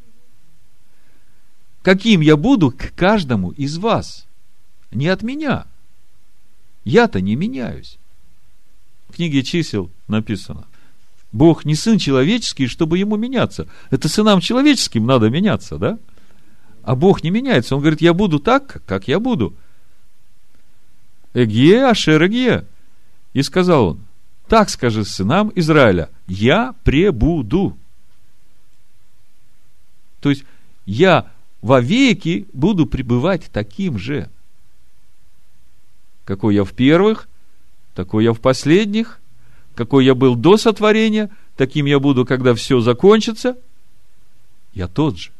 [1.82, 4.26] каким я буду к каждому из вас.
[4.92, 5.66] Не от меня.
[6.84, 7.98] Я-то не меняюсь.
[9.08, 10.66] В книге чисел написано.
[11.32, 13.68] Бог не сын человеческий, чтобы ему меняться.
[13.90, 15.98] Это сынам человеческим надо меняться, да?
[16.82, 17.74] А Бог не меняется.
[17.74, 19.54] Он говорит, я буду так, как я буду.
[21.34, 22.66] Эгье, ашер эгье.
[23.32, 24.00] И сказал он,
[24.48, 27.76] так скажи сынам Израиля, я пребуду.
[30.20, 30.44] То есть,
[30.86, 31.30] я
[31.62, 34.28] вовеки буду пребывать таким же.
[36.24, 37.28] Какой я в первых,
[37.94, 39.20] такой я в последних,
[39.74, 43.56] какой я был до сотворения, таким я буду, когда все закончится.
[44.74, 45.30] Я тот же.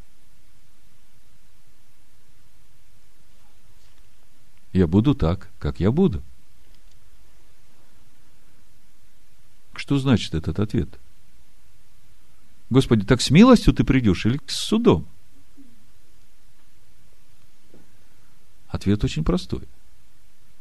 [4.73, 6.23] Я буду так, как я буду.
[9.81, 10.91] Что значит этот ответ?
[12.69, 15.09] Господи, так с милостью ты придешь или с судом?
[18.69, 19.67] Ответ очень простой.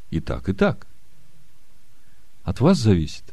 [0.09, 0.87] И так, и так.
[2.45, 3.25] От вас зависит.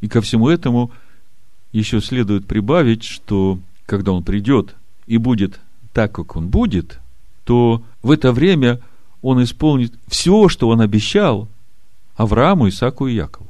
[0.00, 0.90] И ко всему этому
[1.70, 4.74] еще следует прибавить, что когда он придет
[5.06, 5.60] и будет
[5.92, 6.98] так, как он будет,
[7.48, 8.78] то в это время
[9.22, 11.48] он исполнит все, что он обещал
[12.14, 13.48] Аврааму, Исаку и Якову.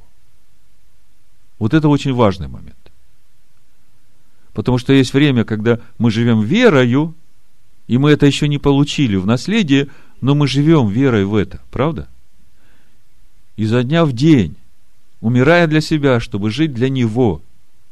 [1.59, 2.77] Вот это очень важный момент.
[4.53, 7.13] Потому что есть время, когда мы живем верою,
[7.89, 9.89] и мы это еще не получили в наследие,
[10.21, 12.07] но мы живем верой в это, правда?
[13.57, 14.55] И за дня в день,
[15.21, 17.43] умирая для себя, чтобы жить для Него,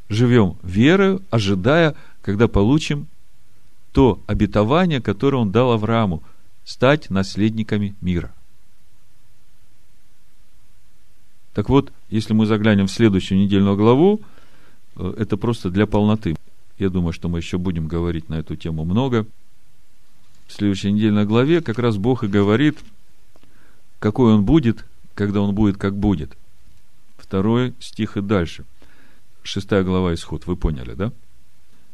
[0.07, 3.07] живем верою, ожидая, когда получим
[3.97, 6.21] то обетование, которое Он дал Аврааму,
[6.65, 8.31] стать наследниками мира.
[11.55, 14.21] Так вот, если мы заглянем в следующую недельную главу,
[14.97, 16.35] э, это просто для полноты.
[16.77, 19.25] Я думаю, что мы еще будем говорить на эту тему много.
[20.45, 22.77] В следующей недельной главе как раз Бог и говорит,
[23.97, 26.37] какой он будет, когда он будет, как будет.
[27.17, 28.63] Второй стих и дальше.
[29.41, 31.11] Шестая глава исход, вы поняли, да?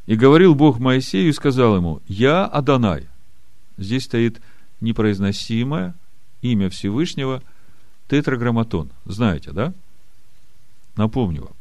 [0.06, 3.08] И говорил Бог Моисею и сказал ему, «Я Адонай».
[3.78, 4.42] Здесь стоит
[4.82, 5.96] непроизносимое
[6.42, 7.42] имя Всевышнего
[8.08, 8.90] тетраграмматон.
[9.06, 9.74] Знаете, да?
[10.96, 11.54] Напомню вам.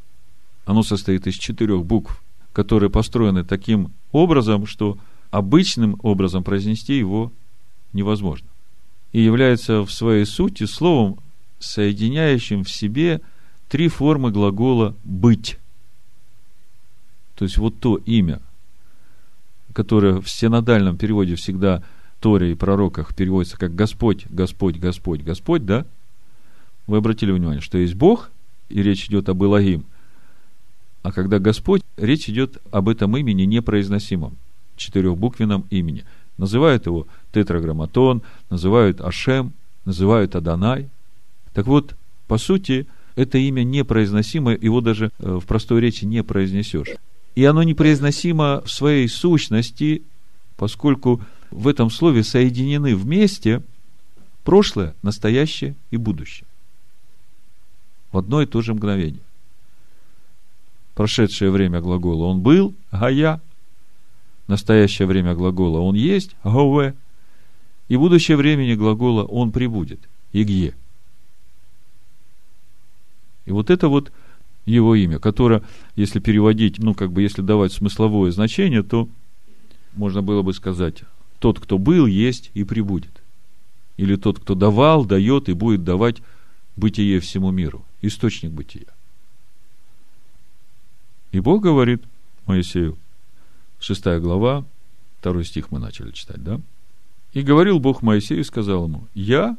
[0.65, 4.99] Оно состоит из четырех букв которые построены таким образом, что
[5.31, 7.33] обычным образом произнести его
[7.93, 8.49] невозможно.
[9.13, 11.19] И является в своей сути словом,
[11.59, 13.21] соединяющим в себе
[13.69, 15.59] три формы глагола «быть».
[17.43, 18.41] То есть вот то имя,
[19.73, 21.83] которое в синодальном переводе всегда
[22.21, 25.85] Торе и пророках переводится как Господь, Господь, Господь, Господь, да?
[26.87, 28.31] Вы обратили внимание, что есть Бог,
[28.69, 29.87] и речь идет об Илогим,
[31.03, 34.37] а когда Господь, речь идет об этом имени непроизносимом,
[34.77, 36.05] четырехбуквенном имени.
[36.39, 39.53] Называют его тетраграмматон, называют Ашем,
[39.85, 40.91] называют Адонай.
[41.55, 41.97] Так вот,
[42.29, 46.87] По сути, это имя непроизносимо, его даже э, в простой речи не произнесешь.
[47.35, 50.03] И оно непроизносимо в своей сущности,
[50.57, 53.63] поскольку в этом слове соединены вместе
[54.45, 56.47] прошлое, настоящее и будущее.
[58.11, 59.23] В одно и то же мгновение.
[60.95, 63.41] Прошедшее время глагола он был, гая.
[64.47, 66.95] Настоящее время глагола он есть, гове.
[67.89, 70.01] И будущее времени глагола он прибудет,
[70.33, 70.75] игье.
[73.47, 74.13] И вот это вот
[74.65, 75.63] его имя, которое,
[75.97, 79.09] если переводить, ну, как бы, если давать смысловое значение, то
[79.95, 81.03] можно было бы сказать,
[81.39, 83.23] тот, кто был, есть и прибудет.
[83.97, 86.19] Или тот, кто давал, дает и будет давать
[86.77, 87.85] бытие всему миру.
[88.01, 88.87] Источник бытия.
[91.33, 92.03] И Бог говорит
[92.47, 92.99] Моисею,
[93.81, 94.65] шестая глава,
[95.19, 96.61] второй стих мы начали читать, да?
[97.33, 99.57] И говорил Бог Моисею и сказал ему, я,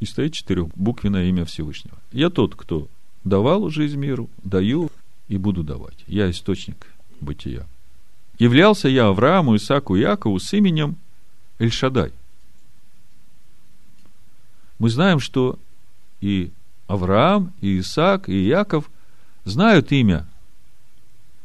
[0.00, 1.96] и стоит четырехбуквенное имя Всевышнего.
[2.12, 2.88] Я тот, кто
[3.24, 4.90] давал жизнь миру, даю
[5.28, 6.04] и буду давать.
[6.06, 6.86] Я источник
[7.20, 7.66] бытия.
[8.38, 10.96] Являлся я Аврааму, Исаку Якову с именем
[11.58, 12.12] Эльшадай.
[14.78, 15.58] Мы знаем, что
[16.20, 16.50] и
[16.88, 18.90] Авраам, и Исаак, и Яков
[19.44, 20.26] знают имя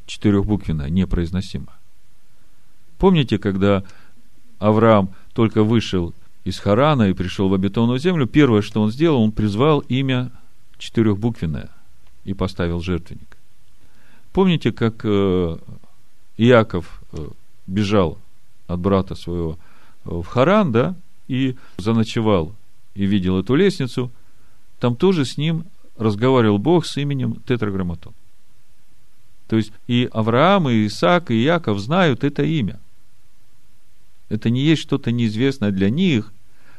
[0.07, 1.73] четырехбуквенное, непроизносимо.
[2.97, 3.83] Помните, когда
[4.59, 6.13] Авраам только вышел
[6.43, 10.31] из Харана и пришел в обетованную землю, первое, что он сделал, он призвал имя
[10.77, 11.69] четырехбуквенное
[12.23, 13.37] и поставил жертвенник.
[14.33, 15.57] Помните, как э,
[16.37, 17.27] Иаков э,
[17.65, 18.19] бежал
[18.67, 19.57] от брата своего
[20.05, 20.95] э, в Харан, да,
[21.27, 22.53] и заночевал,
[22.93, 24.11] и видел эту лестницу,
[24.79, 25.65] там тоже с ним
[25.97, 28.13] разговаривал Бог с именем Тетраграмматон.
[29.47, 32.79] То есть и Авраам, и Исаак, и Яков знают это имя.
[34.29, 36.33] Это не есть что-то неизвестное для них,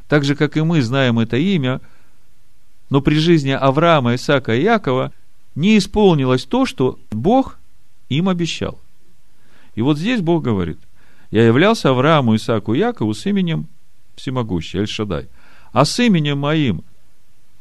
[0.07, 1.81] так же, как и мы знаем это имя,
[2.89, 5.13] но при жизни Авраама, Исаака и Якова
[5.55, 7.59] не исполнилось то, что Бог
[8.09, 8.79] им обещал.
[9.75, 10.79] И вот здесь Бог говорит,
[11.31, 13.67] я являлся Аврааму, Исааку и Якову с именем
[14.15, 15.27] Всемогущий, Эль-Шадай.
[15.71, 16.83] А с именем моим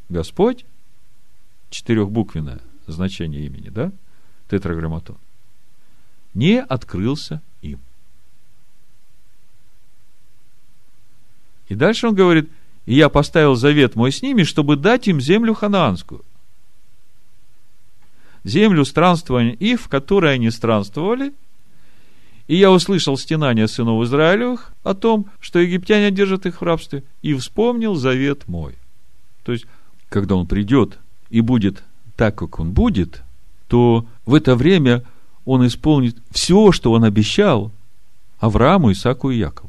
[0.08, 0.64] Господь,
[1.70, 3.92] четырехбуквенное значение имени, да,
[4.48, 5.16] тетраграмматон,
[6.32, 7.80] не открылся им.
[11.68, 12.50] И дальше он говорит,
[12.88, 16.24] и я поставил завет мой с ними, чтобы дать им землю ханаанскую.
[18.44, 21.34] Землю странствования их, в которой они странствовали.
[22.46, 27.34] И я услышал стенание сынов Израилевых о том, что египтяне держат их в рабстве, и
[27.34, 28.74] вспомнил завет мой.
[29.42, 29.66] То есть,
[30.08, 30.98] когда он придет
[31.28, 31.84] и будет
[32.16, 33.22] так, как он будет,
[33.66, 35.04] то в это время
[35.44, 37.70] он исполнит все, что он обещал
[38.40, 39.67] Аврааму, Исаку и Якову.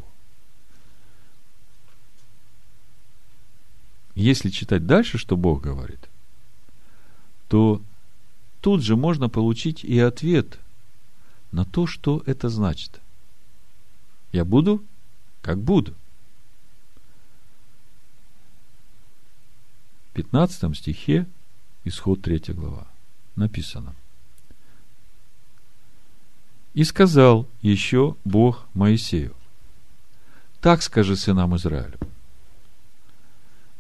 [4.20, 6.10] Если читать дальше, что Бог говорит,
[7.48, 7.82] то
[8.60, 10.60] тут же можно получить и ответ
[11.54, 13.00] на то, что это значит.
[14.34, 14.84] Я буду,
[15.42, 15.94] как буду.
[20.10, 21.26] В 15 стихе,
[21.86, 22.88] исход 3 глава,
[23.38, 23.96] написано.
[26.74, 29.34] И сказал еще Бог Моисею,
[30.60, 31.98] так скажи сынам Израилю,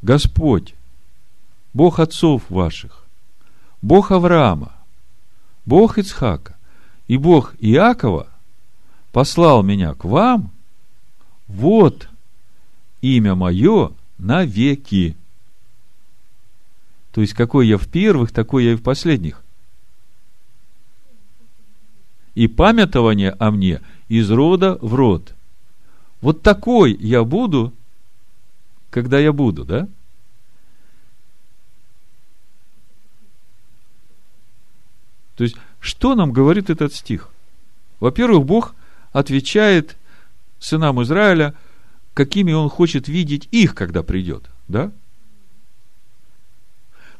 [0.01, 0.75] Господь,
[1.73, 3.05] Бог отцов ваших,
[3.81, 4.73] Бог Авраама,
[5.65, 6.55] Бог Ицхака
[7.07, 8.27] и Бог Иакова
[9.11, 10.51] послал меня к вам,
[11.47, 12.09] вот
[13.01, 15.15] имя мое на веки.
[17.11, 19.43] То есть, какой я в первых, такой я и в последних.
[22.35, 25.33] И памятование о мне из рода в род.
[26.21, 27.73] Вот такой я буду
[28.89, 29.87] когда я буду, да?
[35.35, 37.29] То есть, что нам говорит этот стих?
[37.99, 38.75] Во-первых, Бог
[39.13, 39.95] отвечает
[40.59, 41.53] сынам Израиля,
[42.13, 44.91] какими Он хочет видеть их, когда придет, да?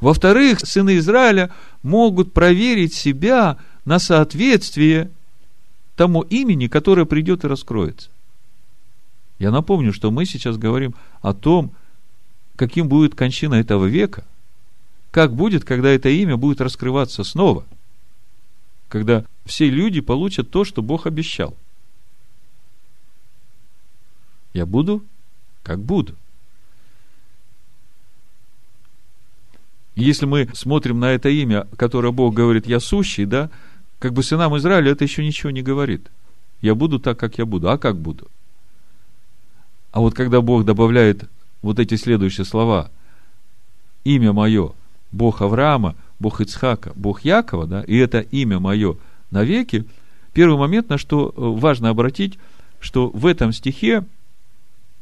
[0.02, 1.52] Во-вторых, сыны Израиля
[1.84, 5.12] могут проверить себя на соответствие
[5.96, 8.10] тому имени, которое придет и раскроется.
[9.40, 11.72] Я напомню, что мы сейчас говорим о том,
[12.56, 14.26] каким будет кончина этого века,
[15.12, 17.66] как будет, когда это имя будет раскрываться снова,
[18.90, 21.56] когда все люди получат то, что Бог обещал.
[24.54, 25.04] Я буду,
[25.64, 26.16] как буду.
[30.00, 33.50] если мы смотрим на это имя, которое Бог говорит «я сущий», да,
[34.00, 36.10] как бы сынам Израиля это еще ничего не говорит.
[36.62, 37.70] Я буду так, как я буду.
[37.70, 38.28] А как буду?
[39.92, 41.30] А вот когда Бог добавляет
[41.62, 42.92] вот эти следующие слова,
[44.04, 44.74] имя мое
[45.12, 48.98] Бог Авраама, Бог Ицхака, Бог Якова, да, и это имя мое
[49.32, 49.86] навеки,
[50.34, 52.38] первый момент, на что э, важно обратить,
[52.80, 54.06] что в этом стихе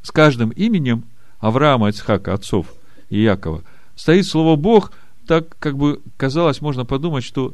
[0.01, 1.03] с каждым именем
[1.39, 2.73] Авраама, Ицхака, отцов
[3.09, 3.63] и Якова
[3.95, 4.91] стоит слово Бог,
[5.27, 7.53] так как бы казалось, можно подумать, что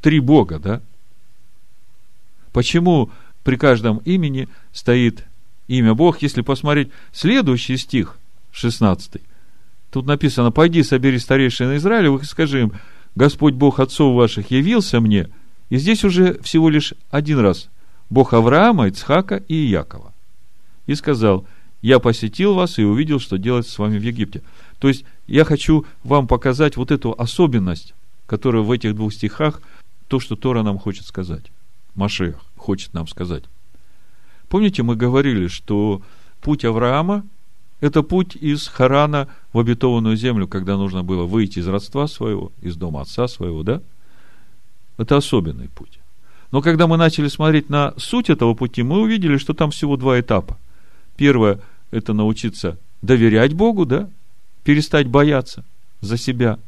[0.00, 0.80] три Бога, да?
[2.52, 3.10] Почему
[3.42, 5.24] при каждом имени стоит
[5.68, 8.16] имя Бог, если посмотреть следующий стих,
[8.52, 9.20] 16.
[9.90, 12.72] Тут написано, пойди, собери старейшин Израилевых и скажи им,
[13.14, 15.28] Господь Бог отцов ваших явился мне.
[15.70, 17.68] И здесь уже всего лишь один раз.
[18.10, 20.12] Бог Авраама, Ицхака и Якова.
[20.86, 21.46] И сказал,
[21.82, 24.42] я посетил вас и увидел, что делать с вами в Египте.
[24.78, 27.94] То есть, я хочу вам показать вот эту особенность,
[28.26, 29.60] которая в этих двух стихах,
[30.08, 31.44] то, что Тора нам хочет сказать.
[31.94, 33.44] Машех хочет нам сказать.
[34.48, 36.02] Помните, мы говорили, что
[36.40, 37.24] путь Авраама–
[37.80, 42.76] это путь из Харана в обетованную землю, когда нужно было выйти из родства своего, из
[42.76, 43.82] дома отца своего, да?
[44.98, 45.98] Это особенный путь.
[46.52, 50.20] Но когда мы начали смотреть на суть этого пути, мы увидели, что там всего два
[50.20, 50.58] этапа.
[51.16, 54.08] Первое– это научиться доверять Богу, да?
[54.64, 55.64] Перестать бояться
[56.00, 56.58] за себя.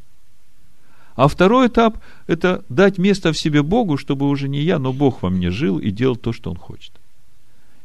[1.15, 5.23] А второй этап– это дать место в себе Богу, чтобы уже не я, но Бог
[5.23, 6.93] во мне жил и делал то, что Он хочет.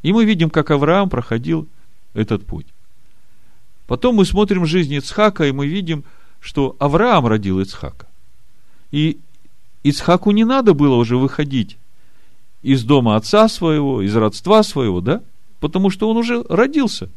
[0.04, 1.68] И мы видим, как Авраам проходил
[2.14, 2.68] этот путь.
[3.88, 6.04] Потом мы смотрим жизнь Ицхака, и мы видим,
[6.40, 8.08] что Авраам родил Ицхака.
[8.92, 9.18] И
[9.84, 11.78] Ицхаку не надо было уже выходить
[12.62, 15.22] из дома отца своего, из родства своего, да?
[15.60, 17.10] Потому что он уже родился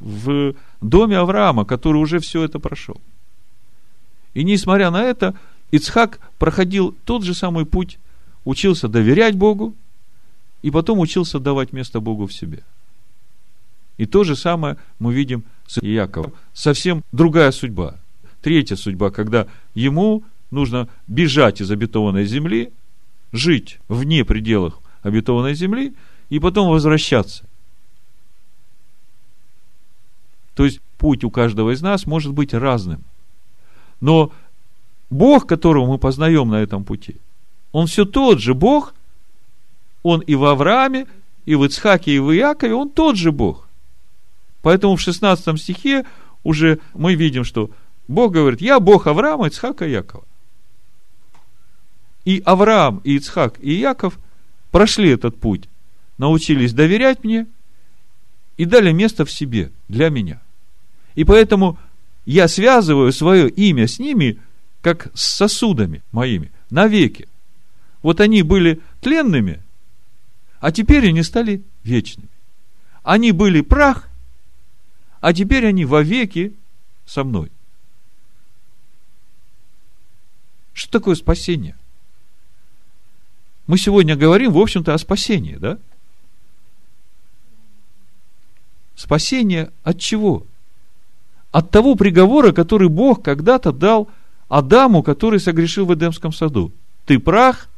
[0.00, 3.00] в доме Авраама, который уже все это прошел.
[4.34, 5.34] И несмотря на это,
[5.70, 7.98] Ицхак проходил тот же самый путь,
[8.44, 9.74] учился доверять Богу,
[10.62, 12.62] и потом учился давать место Богу в себе.
[13.96, 16.32] И то же самое мы видим с Иаковом.
[16.54, 17.96] Совсем другая судьба.
[18.40, 22.72] Третья судьба, когда ему нужно бежать из обетованной земли,
[23.32, 25.94] жить вне пределах обетованной земли
[26.30, 27.44] и потом возвращаться.
[30.54, 33.02] То есть путь у каждого из нас может быть разным.
[34.00, 34.32] Но
[35.10, 37.16] Бог, которого мы познаем на этом пути,
[37.72, 38.94] он все тот же Бог,
[40.02, 41.06] он и в Аврааме,
[41.46, 43.68] и в Ицхаке, и в Иакове, он тот же Бог.
[44.62, 46.04] Поэтому в 16 стихе
[46.42, 47.70] уже мы видим, что
[48.08, 50.24] Бог говорит, я Бог Авраама, Ицхака и Якова.
[52.24, 54.18] И Авраам, и Ицхак, и Яков
[54.70, 55.68] прошли этот путь,
[56.18, 57.46] научились доверять мне
[58.56, 60.40] и дали место в себе для меня.
[61.14, 61.78] И поэтому
[62.26, 64.38] я связываю свое имя с ними,
[64.82, 67.26] как с сосудами моими, навеки.
[68.02, 69.62] Вот они были тленными,
[70.60, 72.28] а теперь они стали вечными.
[73.02, 74.08] Они были прах,
[75.20, 76.54] а теперь они вовеки
[77.06, 77.50] со мной.
[80.74, 81.76] Что такое спасение?
[83.66, 85.78] Мы сегодня говорим, в общем-то, о спасении, да?
[88.96, 90.46] Спасение от чего?
[91.52, 94.10] От того приговора, который Бог когда-то дал
[94.48, 96.72] Адаму, который согрешил в Эдемском саду.
[97.06, 97.68] Ты прах,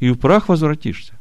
[0.00, 1.19] и в прах возвратишься.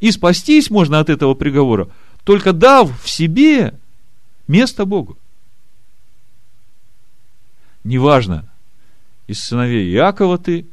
[0.00, 1.88] И спастись можно от этого приговора,
[2.24, 3.74] только дав в себе
[4.46, 5.16] место Богу.
[7.84, 8.48] Неважно,
[9.26, 10.66] из сыновей Иакова ты,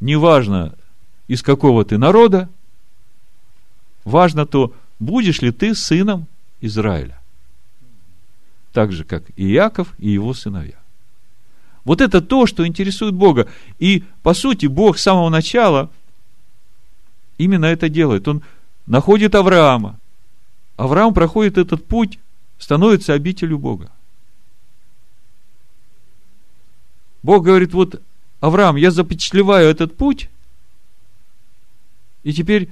[0.00, 0.74] неважно,
[1.28, 2.48] из какого ты народа,
[4.04, 6.26] важно то, будешь ли ты сыном
[6.60, 7.20] Израиля.
[8.72, 10.78] Так же, как и Иаков и его сыновья.
[11.84, 13.46] Вот это то, что интересует Бога.
[13.78, 15.90] И, по сути, Бог с самого начала
[17.36, 18.26] именно это делает.
[18.26, 18.42] Он
[18.86, 19.98] находит Авраама.
[20.76, 22.18] Авраам проходит этот путь,
[22.58, 23.90] становится обителю Бога.
[27.22, 28.02] Бог говорит, вот,
[28.40, 30.28] Авраам, я запечатлеваю этот путь,
[32.22, 32.70] и теперь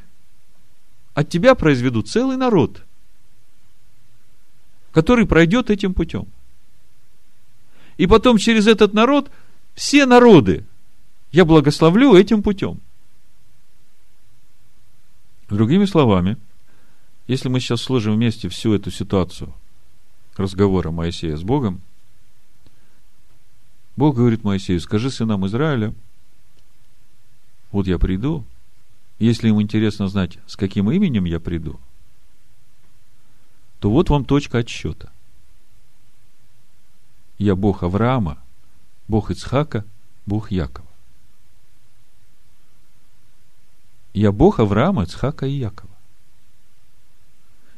[1.15, 2.83] от тебя произведу целый народ,
[4.93, 6.27] который пройдет этим путем.
[7.97, 9.31] И потом через этот народ
[9.75, 10.65] все народы
[11.31, 12.81] я благословлю этим путем–
[15.53, 16.39] Другими словами,
[17.27, 19.53] если мы сейчас сложим вместе всю эту ситуацию
[20.35, 21.83] разговора Моисея с Богом,
[23.95, 25.93] Бог говорит Моисею, скажи сынам Израиля,
[27.71, 28.47] вот я приду,
[29.19, 31.79] если им интересно знать, с каким именем я приду,
[33.79, 35.13] то вот вам точка отсчета.
[37.37, 38.39] Я Бог Авраама,
[39.07, 39.85] Бог Ицхака,
[40.25, 40.92] Бог Якова.
[44.15, 45.91] Я Бог Авраама, Ицхака и Якова.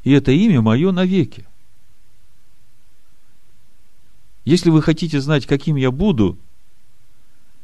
[0.03, 1.47] И это имя мое навеки.
[4.45, 6.37] Если вы хотите знать, каким я буду,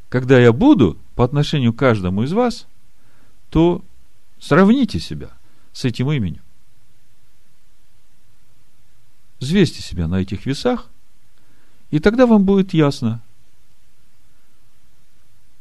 [0.09, 2.67] когда я буду по отношению к каждому из вас,
[3.51, 3.85] то
[4.39, 5.31] сравните себя
[5.73, 6.43] с этим именем.
[9.41, 10.89] Взвесьте себя на этих весах,
[11.91, 13.23] и тогда вам будет ясно,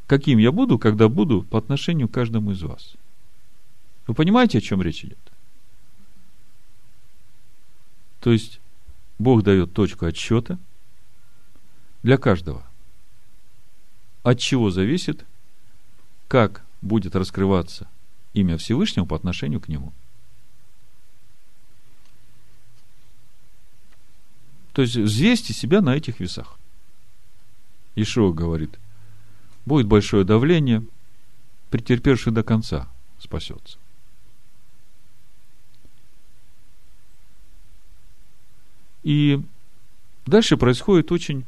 [0.08, 2.96] каким я буду, когда буду по отношению к каждому из вас.
[4.10, 5.20] Вы понимаете, о чем речь идет?
[8.22, 8.60] То есть,
[9.20, 10.58] Бог дает точку отсчета
[12.02, 12.66] для каждого.
[14.24, 15.28] От чего зависит,
[16.28, 17.88] как будет раскрываться
[18.34, 19.94] имя Всевышнего по отношению к Нему.
[24.74, 26.58] То есть взвесьте себя на этих весах.
[27.94, 28.80] Ишуа говорит,
[29.68, 30.84] будет большое давление,
[31.70, 32.88] претерпевший до конца
[33.20, 33.78] спасется.
[39.10, 39.42] И
[40.28, 41.44] дальше происходит очень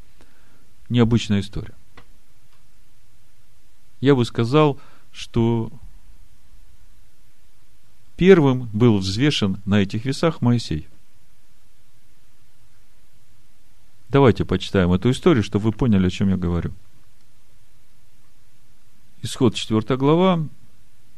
[0.89, 1.75] необычная история.
[3.99, 4.79] Я бы сказал,
[5.11, 5.71] что
[8.17, 10.87] первым был взвешен на этих весах Моисей.
[14.09, 16.71] Давайте почитаем эту историю, чтобы вы поняли, о чем я говорю.
[19.21, 20.47] Исход 4 глава,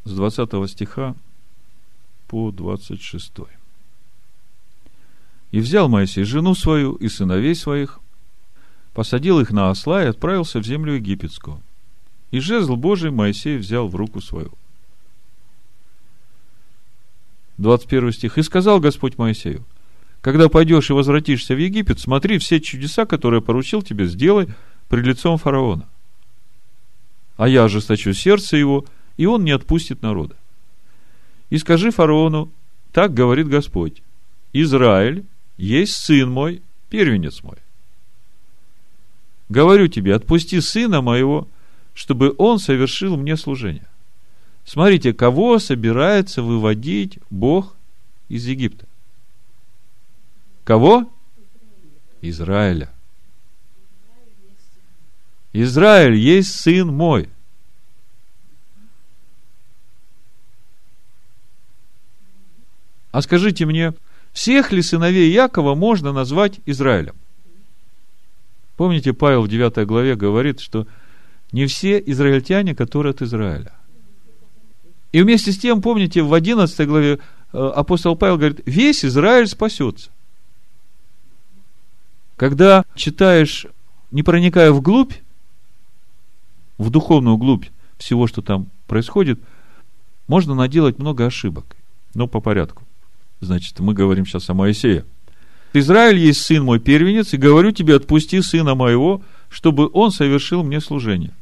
[0.03, 1.15] с 20 стиха
[2.27, 3.31] по 26.
[5.53, 7.99] «И взял Моисей жену свою и сыновей своих,
[8.93, 11.61] посадил их на осла и отправился в землю египетскую.
[12.31, 14.51] И жезл Божий Моисей взял в руку свою».
[17.59, 18.37] 21 стих.
[18.39, 19.63] «И сказал Господь Моисею,
[20.21, 24.47] когда пойдешь и возвратишься в Египет, смотри все чудеса, которые поручил тебе, сделай
[24.89, 25.87] пред лицом фараона.
[27.37, 28.85] А я ожесточу сердце его,
[29.17, 30.35] и он не отпустит народа.
[31.51, 32.51] И скажи фараону,
[32.91, 34.01] так говорит Господь,
[34.53, 35.25] Израиль
[35.57, 37.57] есть сын мой, первенец мой.
[39.49, 41.47] Говорю тебе, отпусти сына моего,
[41.93, 43.87] чтобы он совершил мне служение.
[44.65, 47.75] Смотрите, кого собирается выводить Бог
[48.29, 48.87] из Египта.
[50.63, 51.11] Кого?
[52.21, 52.89] Израиля.
[55.51, 57.29] Израиль есть сын мой.
[63.11, 63.93] А скажите мне,
[64.33, 67.15] всех ли сыновей Якова можно назвать Израилем?
[68.75, 70.87] Помните, Павел в 9 главе говорит, что
[71.51, 73.71] не все израильтяне, которые от Израиля.
[75.11, 77.19] И вместе с тем, помните, в 11 главе
[77.53, 80.09] э, апостол Павел говорит, весь Израиль спасется.
[82.35, 83.67] Когда читаешь,
[84.09, 85.13] не проникая вглубь,
[86.79, 87.67] в духовную глубь
[87.99, 89.39] всего, что там происходит,
[90.27, 91.75] можно наделать много ошибок.
[92.15, 92.83] Но по порядку.
[93.43, 95.05] Значит, мы говорим сейчас о Моисее.
[95.73, 100.79] Израиль есть сын мой первенец, и говорю тебе, отпусти сына моего, чтобы он совершил мне
[100.79, 101.33] служение.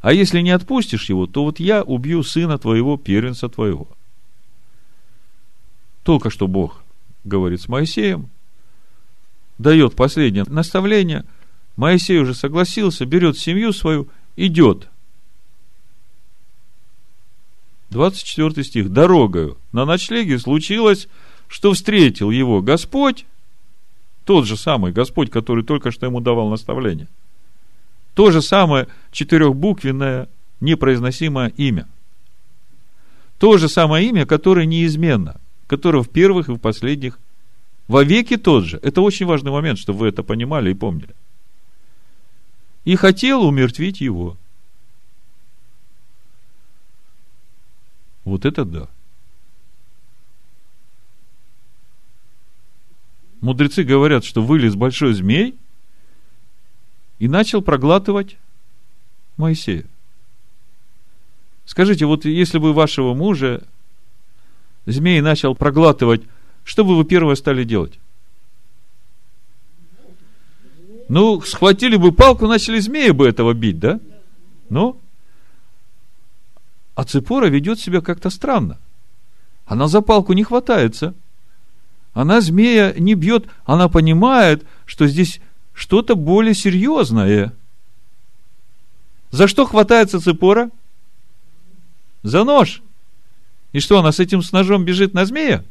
[0.00, 3.88] А если не отпустишь его, то вот я убью сына твоего, первенца твоего.
[6.04, 6.82] Только что Бог
[7.24, 8.30] говорит с Моисеем,
[9.58, 11.24] дает последнее наставление.
[11.76, 14.88] Моисей уже согласился, берет семью свою, идет.
[17.90, 18.90] 24 стих.
[18.90, 21.08] Дорогою на ночлеге случилось,
[21.50, 23.26] что встретил его Господь,
[24.24, 27.08] тот же самый Господь, который только что ему давал наставление.
[28.14, 30.28] То же самое четырехбуквенное
[30.60, 31.88] непроизносимое имя.
[33.38, 37.18] То же самое имя, которое неизменно, которое в первых и в последних
[37.88, 38.78] во веки тот же.
[38.82, 41.16] Это очень важный момент, чтобы вы это понимали и помнили.
[42.84, 44.36] И хотел умертвить его.
[48.24, 48.88] Вот это да.
[53.40, 55.56] Мудрецы говорят, что вылез большой змей
[57.18, 58.36] и начал проглатывать
[59.36, 59.84] Моисея.
[61.64, 63.62] Скажите, вот если бы вашего мужа
[64.86, 66.22] змей начал проглатывать
[66.64, 67.98] что бы вы первое стали делать?
[71.08, 73.98] Ну, схватили бы палку, начали змея бы этого бить, да?
[74.68, 74.96] Ну?
[76.94, 78.78] А Цепора ведет себя как-то странно.
[79.66, 81.14] Она за палку не хватается.
[82.12, 83.46] Она змея не бьет.
[83.64, 85.40] Она понимает, что здесь
[85.74, 87.54] что-то более серьезное.
[89.30, 90.70] За что хватается Цепора?
[92.22, 92.82] За нож.
[93.72, 95.64] И что, она с этим с ножом бежит на змея?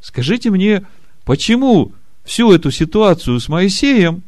[0.00, 0.86] Скажите мне,
[1.24, 1.92] почему
[2.24, 4.22] всю эту ситуацию с Моисеем,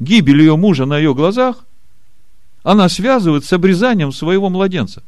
[0.00, 1.64] гибель ее мужа на ее глазах,
[2.64, 5.02] она связывает с обрезанием своего младенца?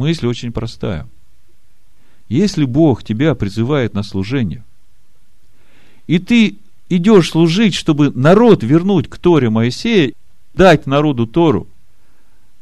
[0.00, 1.06] Мысль очень простая.
[2.28, 4.64] Если Бог тебя призывает на служение,
[6.06, 6.56] и ты
[6.88, 10.12] идешь служить, чтобы народ вернуть к Торе Моисея,
[10.54, 11.68] дать народу Тору,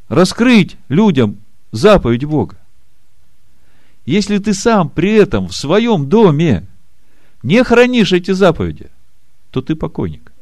[0.08, 1.38] раскрыть людям
[1.70, 2.56] заповедь Бога.
[4.04, 6.66] Если ты сам при этом в своем доме
[7.44, 8.90] не хранишь эти заповеди,
[9.52, 10.32] то ты покойник.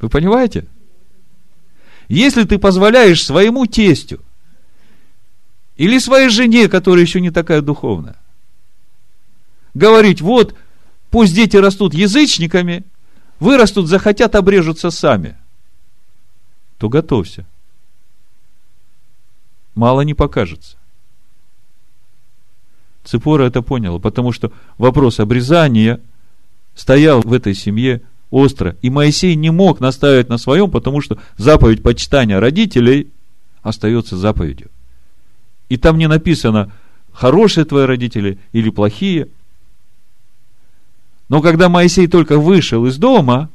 [0.00, 0.66] Вы понимаете?
[2.08, 4.20] Если ты позволяешь своему тестю
[5.76, 8.16] или своей жене, которая еще не такая духовная,
[9.74, 10.54] говорить, вот,
[11.10, 12.84] пусть дети растут язычниками,
[13.40, 15.36] вырастут, захотят, обрежутся сами,
[16.78, 17.46] то готовься.
[19.74, 20.76] Мало не покажется.
[23.04, 26.00] Цепора это поняла, потому что вопрос обрезания
[26.74, 28.76] стоял в этой семье остро.
[28.82, 33.10] И Моисей не мог наставить на своем, потому что заповедь почитания родителей
[33.62, 34.70] остается заповедью.
[35.68, 36.72] И там не написано,
[37.12, 39.28] хорошие твои родители или плохие.
[41.28, 43.50] Но когда Моисей только вышел из дома,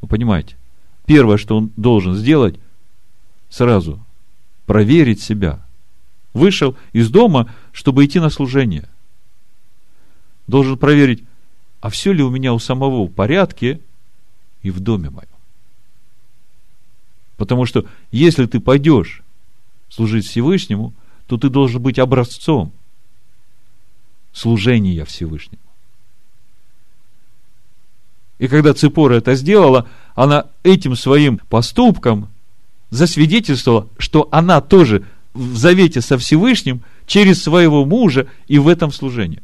[0.00, 0.56] вы понимаете,
[1.06, 2.58] первое, что он должен сделать,
[3.50, 4.00] сразу
[4.66, 5.64] проверить себя.
[6.32, 8.88] Вышел из дома, чтобы идти на служение.
[10.46, 11.24] Должен проверить,
[11.80, 13.80] а все ли у меня у самого в порядке
[14.62, 15.28] и в доме моем.
[17.36, 19.22] Потому что если ты пойдешь
[19.98, 20.94] служить Всевышнему,
[21.26, 22.72] то ты должен быть образцом
[24.32, 25.60] служения Всевышнему.
[28.38, 32.28] И когда Ципора это сделала, она этим своим поступком
[32.90, 39.42] засвидетельствовала, что она тоже в завете со Всевышним через своего мужа и в этом служении.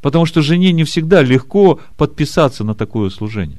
[0.00, 3.58] Потому что жене не всегда легко подписаться на такое служение.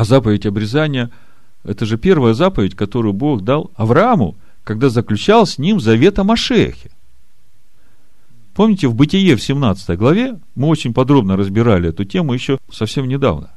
[0.00, 1.10] А заповедь обрезания–
[1.62, 4.34] это же первая заповедь, которую Бог дал Аврааму,
[4.64, 6.90] когда заключал с ним завет о Машехе.
[8.54, 13.50] Помните, в Бытие в 17 главе мы очень подробно разбирали эту тему еще совсем недавно.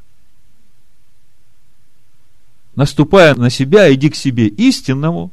[2.75, 5.31] Наступая на себя, иди к себе истинному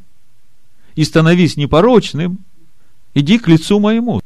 [0.95, 2.39] и становись непорочным–
[3.15, 4.21] Иди к лицу моему.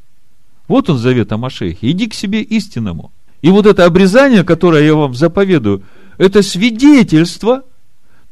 [0.69, 1.91] Вот он завет о Машехе.
[1.91, 3.13] Иди к себе истинному.
[3.41, 5.83] И вот это обрезание, которое я вам заповедую,
[6.19, 7.65] это свидетельство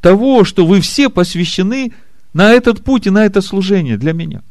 [0.01, 1.93] того, что вы все посвящены
[2.33, 4.43] на этот путь и на это служение для меня.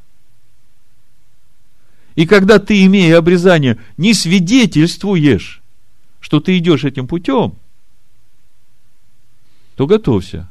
[2.14, 5.62] И когда ты, имея обрезание, не свидетельствуешь,
[6.20, 7.54] что ты идешь этим путем,
[9.76, 10.48] то готовься.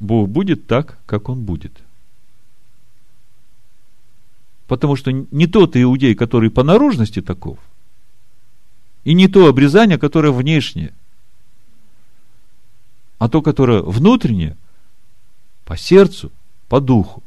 [0.00, 1.72] Бог будет так, как Он будет.
[4.66, 7.58] Потому что не тот иудей, который по наружности таков,
[9.04, 10.94] и не то обрезание, которое внешнее,
[13.18, 14.56] а то, которое внутреннее,
[15.64, 16.30] по сердцу,
[16.68, 17.22] по духу.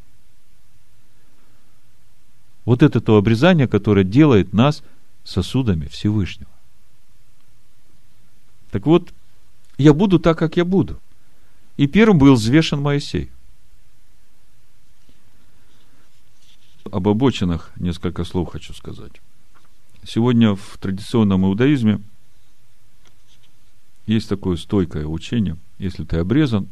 [2.65, 4.83] Вот это то обрезание, которое делает нас
[5.23, 6.51] сосудами Всевышнего.
[8.71, 9.13] Так вот,
[9.77, 10.99] я буду так, как я буду.
[11.77, 13.31] И первым был взвешен Моисей.
[16.91, 19.21] об обочинах несколько слов хочу сказать.
[20.05, 22.01] Сегодня в традиционном иудаизме
[24.07, 26.67] есть такое стойкое учение, если ты обрезан,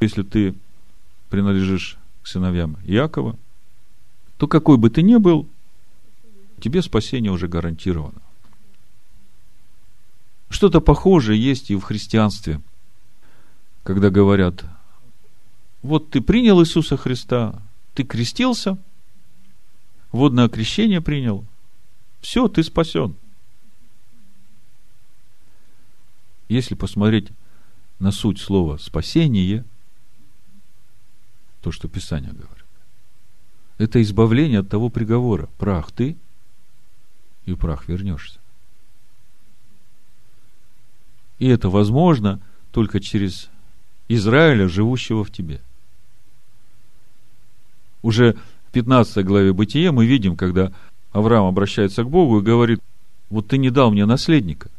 [0.00, 0.54] если ты
[1.30, 3.36] принадлежишь к сыновьям Иакова,
[4.36, 5.46] то какой бы ты ни был,
[6.60, 8.20] тебе спасение уже гарантировано.
[10.50, 12.60] Что-то похожее есть и в христианстве,
[13.84, 14.64] когда говорят,
[15.82, 17.62] вот ты принял Иисуса Христа,
[17.94, 18.76] ты крестился–
[20.12, 21.44] водное крещение принял,
[22.20, 23.14] все, ты спасен.
[26.48, 27.28] Если посмотреть
[27.98, 29.64] на суть слова спасение,
[31.62, 32.64] то, что Писание говорит,
[33.76, 35.48] это избавление от того приговора.
[35.58, 36.16] Прах ты,
[37.44, 38.38] и прах вернешься.
[41.38, 42.40] И это возможно
[42.72, 43.48] только через
[44.08, 45.60] Израиля, живущего в тебе.
[48.02, 48.36] Уже
[48.68, 50.72] в 15 главе Бытия мы видим, когда
[51.12, 52.80] Авраам обращается к Богу и говорит,
[53.30, 54.70] вот ты не дал мне наследника.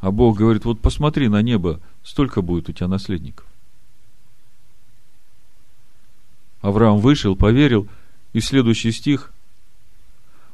[0.00, 3.46] А Бог говорит, вот посмотри на небо, столько будет у тебя наследников.
[6.62, 7.88] Авраам вышел, поверил,
[8.32, 9.32] и следующий стих,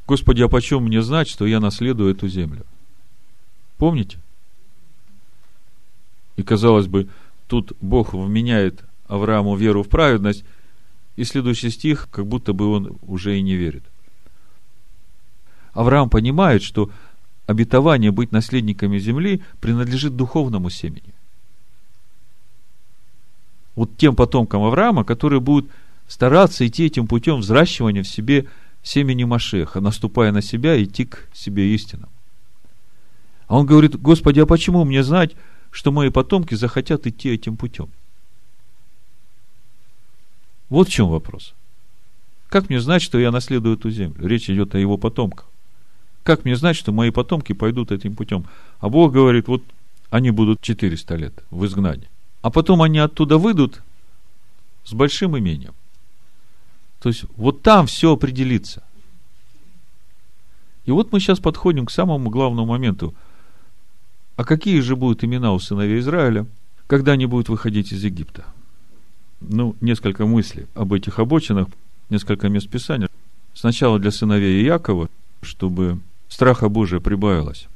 [0.06, 2.64] Господи, а почем мне знать, что я наследую эту землю?
[3.76, 4.18] Помните?
[6.36, 7.08] И казалось бы,
[7.48, 10.44] тут Бог вменяет Аврааму веру в праведность,
[11.16, 13.82] и следующий стих, как будто бы он уже и не верит.
[15.72, 16.90] Авраам понимает, что
[17.46, 21.14] обетование быть наследниками земли принадлежит духовному семени.
[23.74, 25.70] Вот тем потомкам Авраама, которые будут
[26.08, 28.46] стараться идти этим путем взращивания в себе
[28.82, 32.08] семени Машеха, наступая на себя, идти к себе истинам.
[33.48, 35.36] А он говорит, Господи, а почему мне знать,
[35.70, 37.90] что мои потомки захотят идти этим путем?
[40.68, 41.54] Вот в чем вопрос.
[42.48, 44.26] Как мне знать, что я наследую эту землю?
[44.26, 45.48] Речь идет о его потомках.
[46.26, 48.46] Как мне знать, что мои потомки пойдут этим путем?
[48.80, 49.62] А Бог говорит, вот
[50.10, 52.08] они будут 400 лет в изгнании.
[52.42, 53.80] А потом они оттуда выйдут
[54.84, 55.74] с большим имением.
[56.98, 58.82] То есть, вот там все определится.
[60.84, 63.14] И вот мы сейчас подходим к самому главному моменту.
[64.34, 66.46] А какие же будут имена у сыновей Израиля,
[66.88, 68.44] когда они будут выходить из Египта?
[69.40, 71.68] Ну, несколько мыслей об этих обочинах,
[72.10, 73.08] несколько мест Писания.
[73.54, 75.08] Сначала для сыновей Якова,
[75.42, 77.68] чтобы страха Божия прибавилось.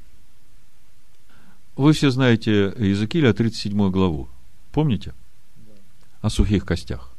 [1.76, 4.28] Вы все знаете Иезекииля 37 главу.
[4.72, 5.14] Помните?
[6.20, 7.10] О сухих костях.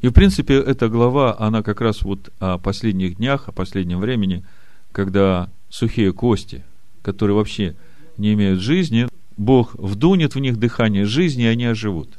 [0.00, 4.44] И, в принципе, эта глава, она как раз вот о последних днях, о последнем времени,
[4.92, 6.64] когда сухие кости,
[7.02, 7.76] которые вообще
[8.16, 12.18] не имеют жизни, Бог вдунет в них дыхание жизни, и они оживут.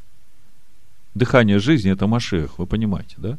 [1.15, 3.37] Дыхание жизни– это Машех, вы понимаете, да?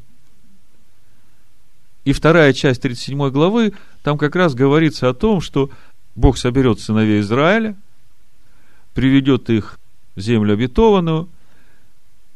[2.04, 3.72] И вторая часть 37 главы,
[4.02, 5.70] там как раз говорится о том, что
[6.14, 7.76] Бог соберет сыновей Израиля,
[8.94, 9.78] приведет их
[10.16, 11.28] в землю обетованную,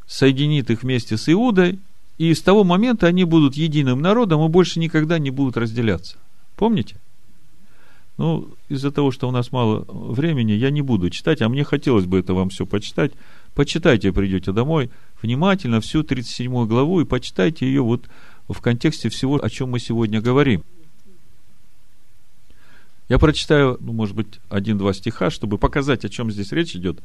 [0.06, 1.78] соединит их вместе с Иудой,
[2.18, 6.16] и с того момента они будут единым народом и больше никогда не будут разделяться.
[6.56, 6.96] Помните?
[8.16, 12.04] Ну, из-за того, что у нас мало времени, я не буду читать, а мне хотелось
[12.04, 13.12] бы это вам все почитать.
[13.54, 14.90] Почитайте, придете домой,
[15.20, 18.04] внимательно всю 37 главу и почитайте ее вот
[18.48, 20.64] в контексте всего, о чем мы сегодня говорим.
[23.08, 27.00] Я прочитаю, ну, может быть, один-два стиха, чтобы показать, о чем здесь речь идет,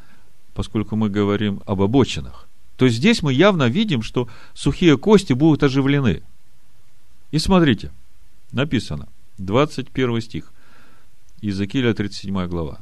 [0.54, 2.48] поскольку мы говорим об обочинах.
[2.78, 6.24] То есть здесь мы явно видим, что сухие кости будут оживлены.
[7.32, 7.92] И смотрите,
[8.52, 10.54] написано, 21 стих,
[11.42, 12.80] Иезекииля 37 глава.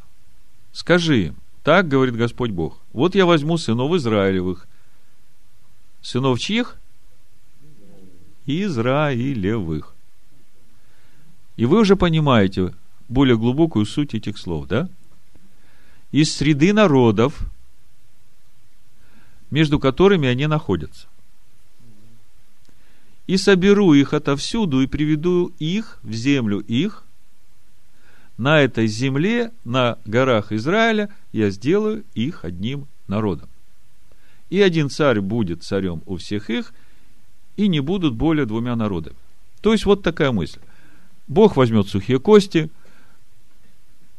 [0.71, 4.67] «Скажи им, так говорит Господь Бог, вот я возьму сынов Израилевых».
[6.01, 6.77] Сынов чьих?
[8.47, 9.93] Израилевых.
[11.57, 12.73] И вы уже понимаете
[13.09, 14.89] более глубокую суть этих слов, да?
[16.11, 17.39] Из среды народов,
[19.51, 21.07] между которыми они находятся.
[23.27, 27.03] И соберу их отовсюду и приведу их в землю их.
[28.37, 33.49] На этой земле, на горах Израиля, я сделаю их одним народом.
[34.49, 36.73] И один царь будет царем у всех их–
[37.57, 39.15] и не будут более двумя народами.
[39.61, 40.59] То есть вот такая мысль.
[41.27, 42.69] Бог возьмет сухие кости,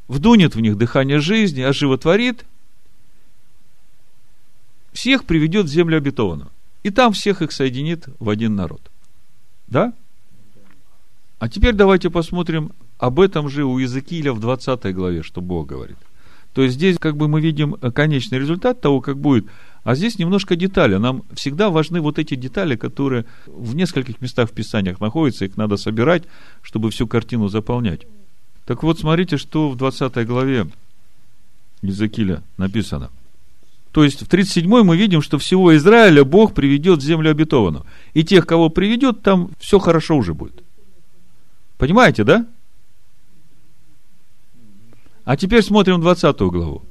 [0.09, 2.45] вдунет в них дыхание жизни, оживотворит,
[4.93, 6.51] всех приведет в землю обетованную.
[6.83, 8.81] И там всех их соединит в один народ.
[9.69, 9.93] Да?
[11.39, 15.99] А теперь давайте посмотрим об этом же у Иезекииля в 20 главе, что Бог говорит.
[16.53, 19.47] То есть здесь как бы мы видим конечный результат того, как будет
[19.89, 20.97] а здесь немножко детали.
[20.97, 25.79] Нам всегда важны вот эти детали, которые в нескольких местах в Писаниях находятся, их надо
[25.79, 26.25] собирать,
[26.61, 28.03] чтобы всю картину заполнять.
[28.67, 30.67] Так вот, смотрите, что в 20 главе
[31.81, 33.09] Иезекииля написано.
[33.93, 37.87] То есть в 37 мы видим, что всего Израиля Бог приведет в землю обетованную.
[38.13, 40.63] И тех, кого приведет, там все хорошо уже будет.
[41.79, 42.47] Понимаете, да?
[45.25, 46.83] А теперь смотрим 20 главу.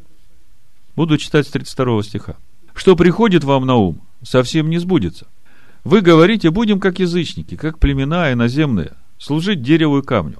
[0.95, 2.37] Буду читать с 32 стиха
[2.77, 5.25] что приходит вам на ум, совсем не сбудется.
[5.83, 10.37] Вы говорите, будем как язычники, как племена иноземные, служить дереву и камню.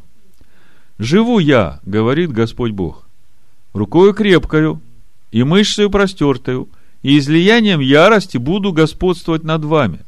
[1.00, 3.08] Живу я, говорит Господь Бог,
[3.74, 4.82] рукою крепкою
[5.32, 6.70] и мышцею простертою,
[7.02, 10.06] и излиянием ярости буду господствовать над вами.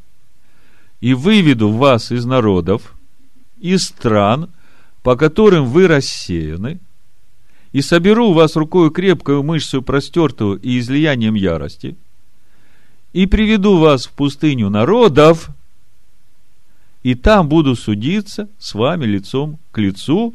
[1.01, 2.93] И выведу вас из народов,
[3.59, 4.49] из стран,
[5.01, 6.79] по которым вы рассеяны,
[7.71, 11.97] и соберу вас рукою крепкою мышцею простертую и излиянием ярости–
[13.13, 15.49] и приведу вас в пустыню народов,
[17.01, 20.33] и там буду судиться с вами лицом к лицу,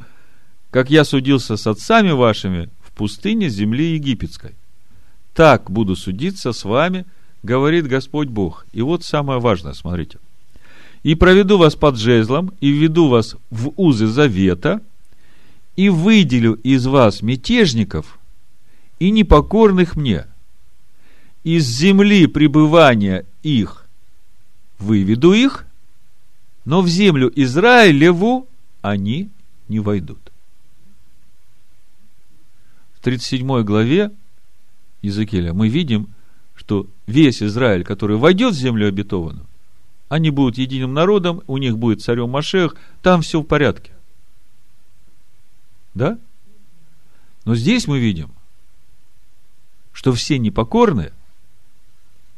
[0.71, 4.55] как я судился с отцами вашими в пустыне земли египетской.
[5.35, 7.05] Так буду судиться с вами,
[7.43, 8.67] говорит Господь Бог.
[8.73, 10.19] И вот самое важное, смотрите.
[11.03, 14.81] И проведу вас под жезлом, и введу вас в узы завета,
[15.77, 18.19] и выделю из вас мятежников
[18.99, 20.27] и непокорных мне–
[21.45, 23.87] из земли пребывания их
[24.79, 25.67] выведу их,
[26.65, 28.49] но в землю Израилеву
[28.81, 29.31] они
[29.69, 30.33] не войдут.
[33.03, 34.11] 37 главе
[35.03, 36.09] Иезекииля мы видим,
[36.55, 39.47] что весь Израиль, который войдет в землю обетованную,
[40.09, 43.93] они будут единым народом, у них будет царем Машех, там все в порядке.
[45.93, 46.19] Да?
[47.45, 48.31] Но здесь мы видим,
[49.93, 51.13] что все непокорные,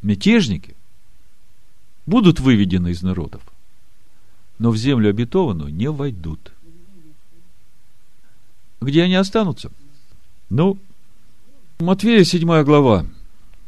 [0.03, 0.75] мятежники,
[2.07, 3.43] будут выведены из народов,
[4.59, 6.53] но в землю обетованную не войдут.
[8.81, 9.71] Где они останутся?
[10.51, 10.79] Ну,
[11.79, 13.07] Матвея 7 глава,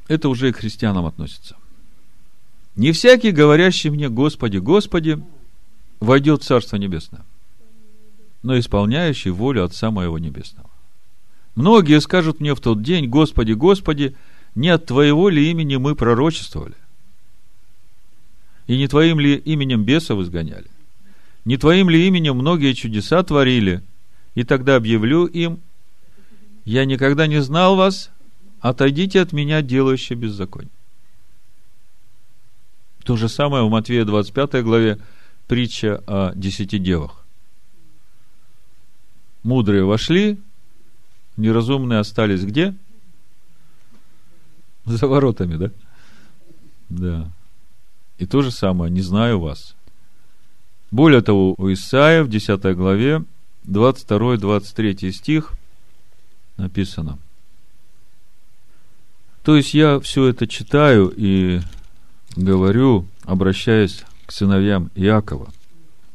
[0.07, 1.57] это уже к христианам относится.
[2.77, 5.23] Не всякий, говорящий мне, Господи, Господи,
[6.01, 7.25] войдет в Царство Небесное,
[8.43, 10.71] но исполняющий волю Отца Моего Небесного.
[11.57, 14.15] Многие скажут мне в тот день, Господи, Господи,
[14.59, 16.75] не от Твоего ли имени мы пророчествовали?
[18.67, 20.67] И не Твоим ли именем бесов изгоняли?
[21.45, 23.83] Не Твоим ли именем многие чудеса творили?
[24.35, 25.61] И тогда объявлю им,
[26.65, 28.11] я никогда не знал вас,
[28.59, 30.73] отойдите от меня, делающие беззаконие.
[33.05, 34.99] То же самое в Матвея 25 главе
[35.47, 37.25] притча о десяти девах.
[39.45, 40.37] Мудрые вошли,
[41.37, 42.75] неразумные остались где?
[44.97, 45.71] За воротами, да?
[46.89, 47.31] Да.
[48.19, 49.77] И то же самое, не знаю вас.
[50.91, 53.23] Более того, у Исаия в 10 главе
[53.67, 55.53] 22-23 стих
[56.57, 57.19] написано.
[59.43, 61.61] То есть я все это читаю и
[62.35, 65.53] говорю, обращаясь к сыновьям Иакова,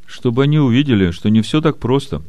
[0.07, 2.23] чтобы они увидели, что не все так просто.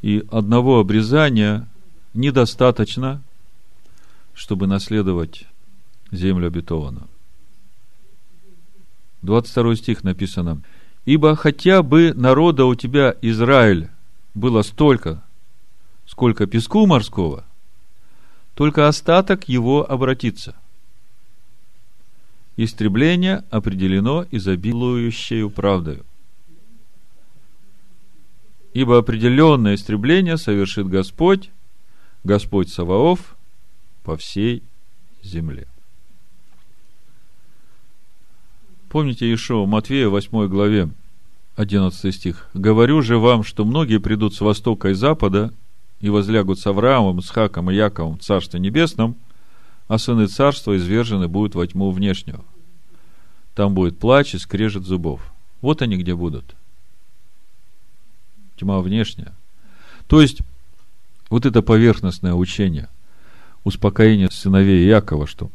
[0.00, 1.68] И одного обрезания
[2.14, 3.22] недостаточно,
[4.36, 5.46] чтобы наследовать
[6.12, 7.08] землю обетованную.
[9.22, 10.62] 22 стих написано.
[11.06, 13.88] «Ибо хотя бы народа у тебя, Израиль,
[14.34, 15.24] было столько,
[16.04, 17.44] сколько песку морского,
[18.54, 20.54] только остаток его обратится.
[22.56, 26.04] Истребление определено изобилующей правдою.
[28.74, 31.50] Ибо определенное истребление совершит Господь,
[32.24, 33.35] Господь Саваоф,
[34.06, 34.62] по всей
[35.24, 35.66] земле.
[38.88, 40.90] Помните Ишуа Матвея 8 главе
[41.56, 42.48] 11 стих.
[42.54, 45.52] «Говорю же вам, что многие придут с востока и запада
[46.00, 49.16] и возлягут с Авраамом, Исхаком и Яковом в Царстве Небесном,
[49.88, 52.44] а сыны царства извержены будут во тьму внешнюю.
[53.56, 55.20] Там будет плач и скрежет зубов.
[55.62, 56.54] Вот они где будут.
[58.56, 59.32] Тьма внешняя.
[60.06, 60.42] То есть,
[61.28, 62.88] вот это поверхностное учение,
[63.66, 65.50] успокоение сыновей Якова, что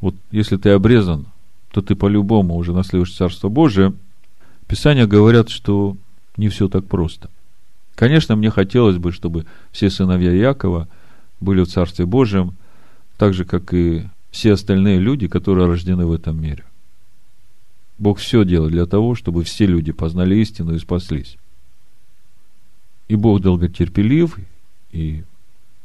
[0.00, 1.26] вот если ты обрезан,
[1.72, 3.94] то ты по-любому уже наследуешь Царство Божие–
[4.70, 5.96] Писания говорят, что
[6.36, 7.28] не все так просто.
[7.96, 10.86] Конечно, мне хотелось бы, чтобы все сыновья Якова
[11.40, 12.54] были в Царстве Божьем,
[13.18, 16.62] так же, как и все остальные люди, которые рождены в этом мире.
[17.98, 21.36] Бог все делает для того, чтобы все люди познали истину и спаслись.
[23.08, 24.38] И Бог долготерпелив,
[24.92, 25.24] и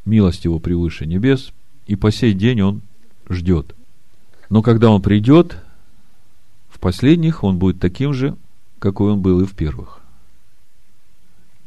[0.05, 1.53] милость Его превыше небес,
[1.88, 2.82] и по сей день Он
[3.30, 3.76] ждет.
[4.50, 5.58] Но когда Он придет,
[6.70, 8.36] в последних Он будет таким же,
[8.80, 10.00] какой он был и в первых.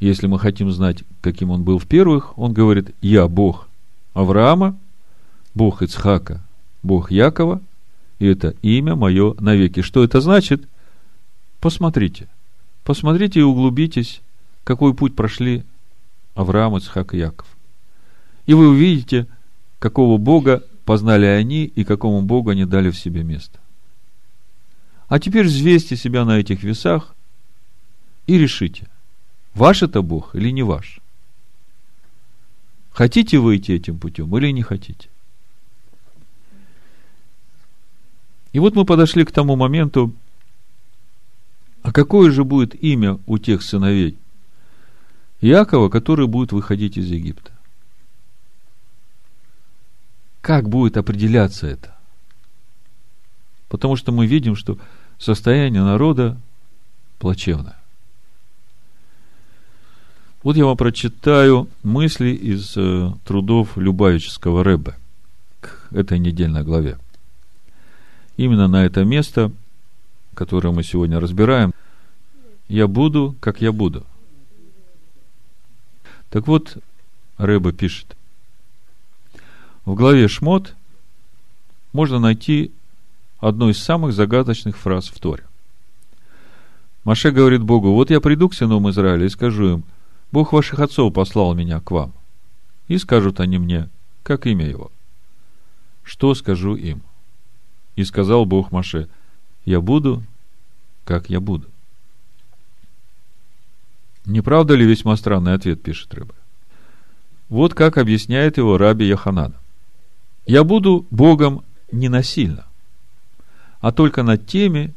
[0.01, 3.67] Если мы хотим знать, каким он был в первых, он говорит, я Бог
[4.15, 4.79] Авраама,
[5.55, 6.41] Бог Ицхака,
[6.83, 7.61] Бог Якова,
[8.21, 9.83] и это имя мое навеки.
[9.83, 10.69] Что это значит?
[11.61, 12.29] Посмотрите.
[12.85, 14.21] Посмотрите и углубитесь,
[14.63, 15.65] какой путь прошли
[16.35, 17.49] Авраам, Ицхак и Яков.
[18.47, 19.27] И вы увидите,
[19.79, 23.59] какого Бога познали они и какому Богу они дали в себе место.
[25.09, 27.15] А теперь взвесьте себя на этих весах
[28.27, 28.89] и решите,
[29.55, 31.01] ваш это Бог или не ваш.
[32.91, 35.09] Хотите вы идти этим путем или не хотите?
[38.53, 40.13] И вот мы подошли к тому моменту,
[41.83, 44.17] а какое же будет имя у тех сыновей
[45.41, 47.58] Якова, который будет выходить из Египта?
[50.49, 51.95] Как будет определяться это?
[53.69, 54.79] Потому что мы видим, что
[55.19, 56.39] состояние народа
[57.19, 57.77] плачевное.
[60.43, 64.95] Вот я вам прочитаю мысли из э, трудов Любавического Рэбе
[65.61, 66.97] к этой недельной главе.
[68.39, 69.53] Именно на это место,
[70.33, 71.75] которое мы сегодня разбираем,
[72.69, 74.07] я буду, как я буду.
[76.31, 76.79] Так вот,
[77.37, 78.17] Рэбе пишет.
[79.89, 80.75] В главе Шмот
[81.95, 82.73] можно найти
[83.39, 85.45] одну из самых загадочных фраз в Торе.
[87.05, 89.85] Маше говорит Богу, вот я приду к сынам Израиля и скажу им,
[90.31, 92.13] Бог ваших отцов послал меня к вам.
[92.89, 93.89] И скажут они мне,
[94.25, 94.93] как имя его.
[96.05, 97.01] Что скажу им?
[97.97, 99.09] И сказал Бог Маше,
[99.65, 100.23] я буду,
[101.07, 101.67] как я буду.
[104.27, 106.35] Не правда ли весьма странный ответ, пишет Рыба?
[107.49, 109.55] Вот как объясняет его раби Яханана.
[110.49, 112.65] Я буду Богом не насильно,
[113.81, 114.95] а только над теми,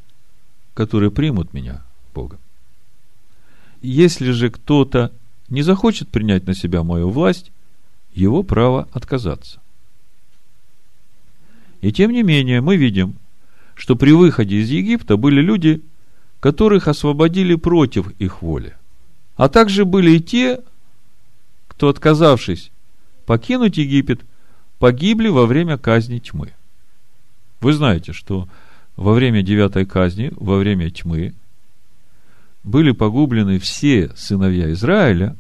[0.74, 1.82] которые примут меня
[2.16, 2.40] Богом.
[3.82, 5.12] Если же кто-то
[5.50, 7.52] не захочет принять на себя мою власть,
[8.14, 9.60] его право отказаться.
[11.82, 13.16] И тем не менее мы видим,
[13.76, 15.82] что при выходе из Египта были люди,
[16.40, 18.74] которых освободили против их воли.
[19.36, 20.62] А также были и те,
[21.68, 22.72] кто, отказавшись
[23.26, 24.22] покинуть Египет,
[24.82, 26.54] погибли во время казни тьмы.
[27.60, 28.50] Вы знаете, что
[28.96, 31.36] во время девятой казни, во время тьмы,
[32.64, 35.38] были погублены все сыновья Израиля,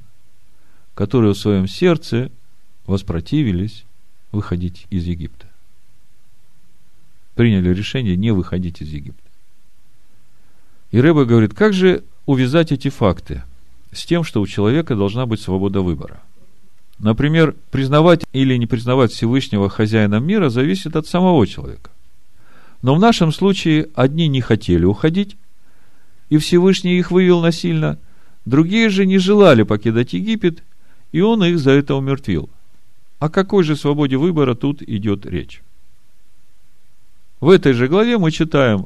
[0.93, 2.29] которые в своем сердце
[2.85, 3.83] воспротивились
[4.31, 5.47] выходить из Египта.
[7.33, 9.27] Приняли решение не выходить из Египта.
[10.91, 13.41] И Рэба говорит, как же увязать эти факты
[13.91, 16.21] с тем, что у человека должна быть свобода выбора?
[17.01, 21.89] Например, признавать или не признавать Всевышнего хозяина мира зависит от самого человека.
[22.83, 25.35] Но в нашем случае одни не хотели уходить,
[26.29, 27.97] и Всевышний их вывел насильно,
[28.45, 30.63] другие же не желали покидать Египет,
[31.11, 32.51] и он их за это умертвил.
[33.17, 35.63] О какой же свободе выбора тут идет речь?
[37.39, 38.85] В этой же главе мы читаем,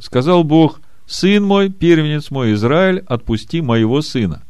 [0.00, 4.42] сказал Бог, «Сын мой, первенец мой Израиль, отпусти моего сына».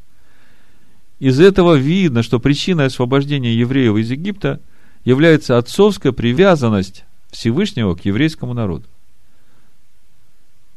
[1.19, 4.61] Из этого видно, что причиной освобождения евреев из Египта
[5.05, 8.87] является отцовская привязанность Всевышнего к еврейскому народу.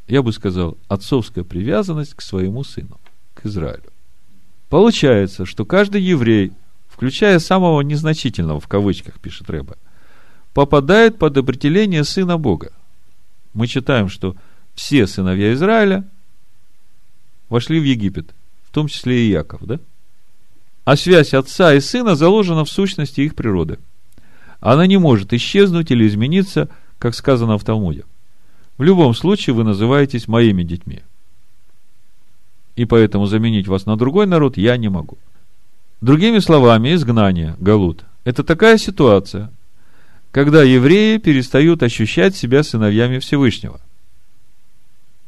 [0.08, 3.00] Я бы сказал, отцовская привязанность к своему сыну,
[3.34, 3.92] к Израилю.
[4.70, 6.54] Получается, что каждый еврей,
[6.88, 9.78] включая самого незначительного, в кавычках пишет Рэба,
[10.54, 12.72] попадает под определение сына Бога.
[13.54, 14.36] Мы читаем, что
[14.74, 16.08] все сыновья Израиля
[17.50, 18.34] вошли в Египет,
[18.64, 19.80] в том числе и Яков, да?
[20.90, 23.78] А связь отца и сына заложена в сущности их природы–
[24.60, 28.06] она не может исчезнуть или измениться, как сказано в Талмуде.
[28.78, 31.02] В любом случае вы называетесь моими детьми.
[32.76, 35.18] И поэтому заменить вас на другой народ я не могу.
[36.02, 39.52] Другими словами, изгнание, галут, это такая ситуация,
[40.32, 43.80] когда евреи перестают ощущать себя сыновьями Всевышнего.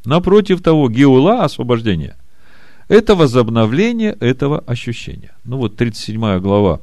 [0.06, 2.16] Напротив того, геула, освобождение,
[2.92, 5.32] это возобновление этого ощущения.
[5.46, 6.82] Ну вот 37 глава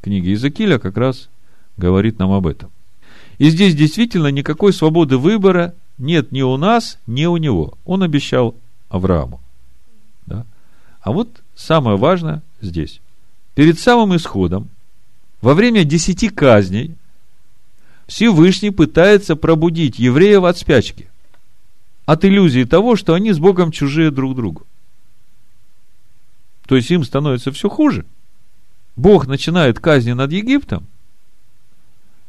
[0.00, 1.28] книги Иезекииля как раз
[1.76, 2.70] говорит нам об этом.
[3.38, 7.74] И здесь действительно никакой свободы выбора нет ни у нас, ни у него.
[7.84, 8.54] Он обещал
[8.90, 9.40] Аврааму.
[10.26, 10.46] Да?
[11.00, 13.00] А вот самое важное здесь.
[13.56, 14.68] Перед самым исходом,
[15.40, 16.94] во время десяти казней,
[18.06, 21.08] Всевышний пытается пробудить евреев от спячки,
[22.06, 24.64] от иллюзии того, что они с Богом чужие друг другу.
[26.66, 28.04] То есть им становится все хуже.
[28.96, 30.86] Бог начинает казни над Египтом,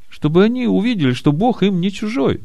[0.09, 2.41] чтобы они увидели, что Бог им не чужой.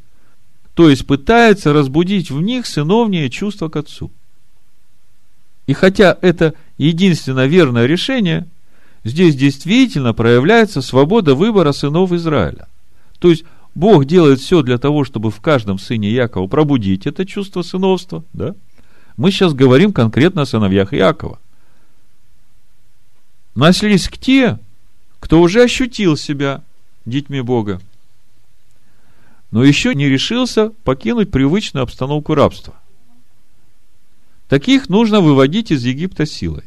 [0.75, 4.11] То есть пытается разбудить в них сыновнее чувство к Отцу.
[5.67, 8.47] И хотя это единственно верное решение,
[9.05, 12.69] здесь действительно проявляется свобода выбора сынов Израиля.
[13.19, 17.63] То есть Бог делает все для того, чтобы в каждом сыне Якова пробудить это чувство
[17.63, 18.25] сыновства.
[18.33, 18.55] Да?
[19.17, 21.39] Мы сейчас говорим конкретно о сыновьях Якова.
[23.55, 24.59] Нашлись те,
[25.19, 26.63] кто уже ощутил себя
[27.05, 27.81] детьми Бога,
[29.51, 32.75] но еще не решился покинуть привычную обстановку рабства.
[34.49, 36.65] Таких нужно выводить из Египта силой.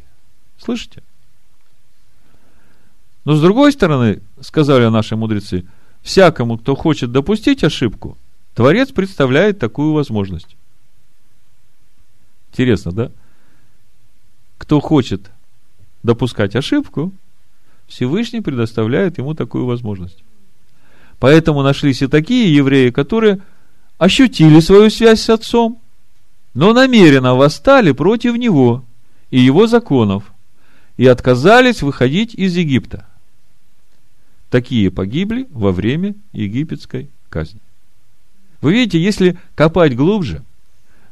[0.58, 1.02] Слышите?
[3.24, 5.64] Но с другой стороны, сказали наши мудрецы,
[6.02, 8.18] всякому, кто хочет допустить ошибку,
[8.54, 10.56] Творец представляет такую возможность.
[12.52, 13.10] Интересно, да?
[14.58, 15.30] Кто хочет
[16.04, 17.12] допускать ошибку,
[17.88, 20.22] Всевышний предоставляет ему такую возможность.
[21.18, 23.40] Поэтому нашлись и такие евреи, которые
[23.98, 25.80] ощутили свою связь с отцом,
[26.52, 28.84] но намеренно восстали против него
[29.30, 30.32] и его законов
[30.96, 33.06] и отказались выходить из Египта.
[34.50, 37.60] Такие погибли во время египетской казни.
[38.60, 40.44] Вы видите, если копать глубже,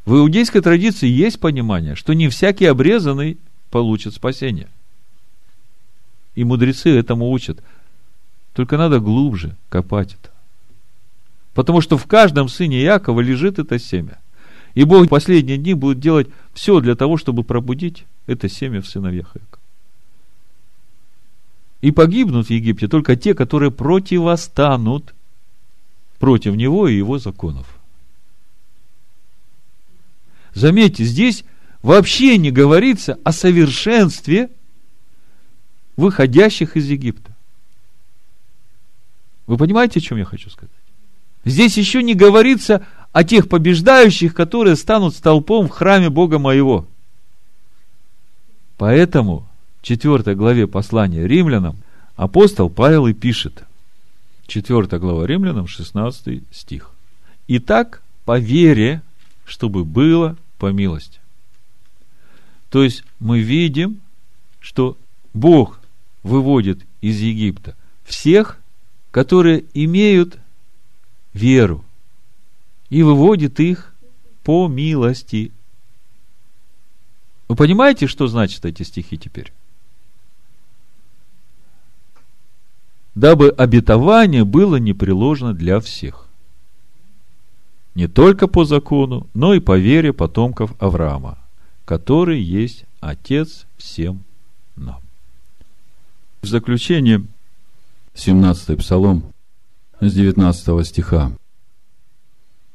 [0.05, 3.39] в иудейской традиции есть понимание, что не всякий обрезанный
[3.71, 4.69] получит спасение–
[6.35, 7.63] и мудрецы этому учат.
[8.53, 10.31] Только надо глубже копать это.
[11.55, 14.19] Потому что в каждом сыне Якова лежит это семя.
[14.75, 18.87] И Бог в последние дни будет делать все для того, чтобы пробудить это семя в
[18.87, 19.59] сыновьях Якова.
[21.83, 25.15] И погибнут в Египте только те, которые противостанут
[26.19, 27.67] против него и его законов.
[30.55, 31.45] Заметьте, здесь
[31.83, 34.51] вообще не говорится о совершенстве
[36.03, 37.33] выходящих из Египта.
[39.47, 40.71] Вы понимаете, о чем я хочу сказать?
[41.45, 46.87] Здесь еще не говорится о тех побеждающих, которые станут столпом в храме Бога моего.
[48.79, 49.47] Поэтому
[49.81, 51.77] в 4 главе послания римлянам
[52.17, 53.65] апостол Павел и пишет.
[54.47, 56.91] 4 глава римлянам, 16 стих.
[57.49, 59.03] Итак, по вере,
[59.45, 61.21] чтобы было по милости.
[62.71, 64.01] То есть мы видим,
[64.61, 64.97] что
[65.35, 65.82] Бог
[66.23, 68.59] выводит из Египта всех,
[69.11, 70.39] которые имеют
[71.33, 71.85] веру,
[72.91, 73.95] и выводит их
[74.45, 75.53] по милости.
[77.49, 79.53] Вы понимаете, что значат эти стихи теперь?
[83.15, 86.29] Дабы обетование было непреложно для всех.
[87.95, 91.39] Не только по закону, но и по вере потомков Авраама,
[91.85, 94.25] который есть Отец всем
[94.77, 95.03] нам.
[96.43, 97.23] В заключение
[98.15, 99.23] 17 Псалом
[100.01, 101.31] с 19 стиха.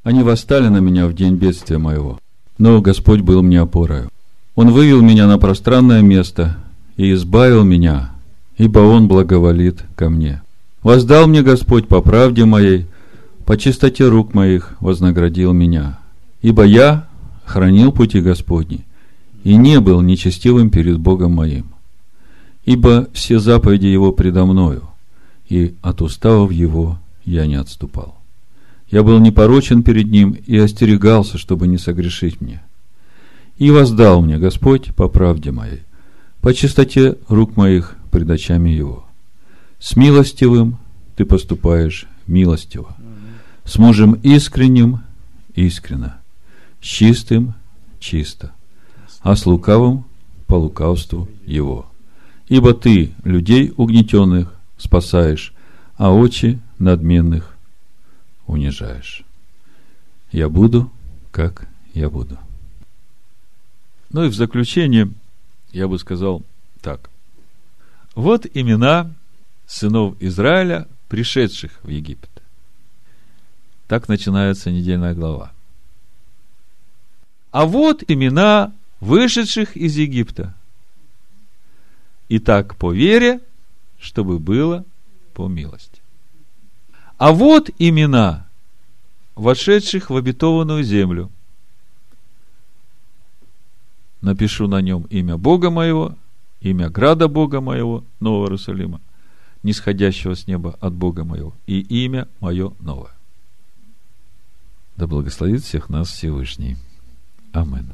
[0.03, 2.17] Они восстали на меня в день бедствия моего,
[2.57, 4.09] но Господь был мне опорою.
[4.55, 6.57] Он вывел меня на пространное место
[6.95, 8.13] и избавил меня,
[8.57, 10.41] ибо Он благоволит ко мне.
[10.81, 12.85] Воздал мне Господь по правде моей,
[13.45, 15.99] по чистоте рук моих вознаградил меня.
[16.41, 17.09] Ибо я
[17.43, 18.85] хранил пути Господни
[19.43, 21.65] и не был нечестивым перед Богом моим.
[22.67, 24.89] Ибо все заповеди Его предо мною,
[25.47, 28.17] и от уставов Его я не отступал.
[28.91, 32.61] Я был непорочен перед Ним и остерегался, чтобы не согрешить мне.
[33.57, 35.83] И воздал мне Господь по правде моей,
[36.41, 39.05] по чистоте рук моих пред очами Его.
[39.79, 40.77] С милостивым
[41.15, 42.97] ты поступаешь милостиво,
[43.63, 45.03] с мужем искренним
[45.55, 46.17] искренно,
[46.81, 47.53] с чистым
[48.01, 48.51] чисто,
[49.21, 50.03] а с лукавым
[50.47, 51.85] по лукавству его.
[52.47, 55.53] Ибо ты людей угнетенных спасаешь,
[55.97, 57.55] а очи надменных
[58.45, 59.23] унижаешь.
[60.31, 60.91] Я буду,
[61.31, 62.37] как я буду.
[64.11, 65.11] Ну и в заключение
[65.71, 66.43] я бы сказал
[66.81, 67.09] так.
[68.15, 69.13] Вот имена
[69.67, 72.29] сынов Израиля, пришедших в Египет.
[73.87, 75.51] Так начинается недельная глава.
[77.51, 80.53] А вот имена вышедших из Египта.
[82.29, 83.39] Итак, по вере,
[83.99, 84.83] чтобы было
[85.33, 86.01] по милости.
[87.17, 88.47] А вот имена
[89.35, 91.31] вошедших в обетованную землю.
[94.21, 96.15] Напишу на нем имя Бога моего,
[96.59, 98.99] имя града Бога моего, Нового Иерусалима,
[99.63, 103.11] нисходящего с неба от Бога моего, и имя мое новое.
[104.95, 106.77] Да благословит всех нас Всевышний.
[107.53, 107.91] Аминь.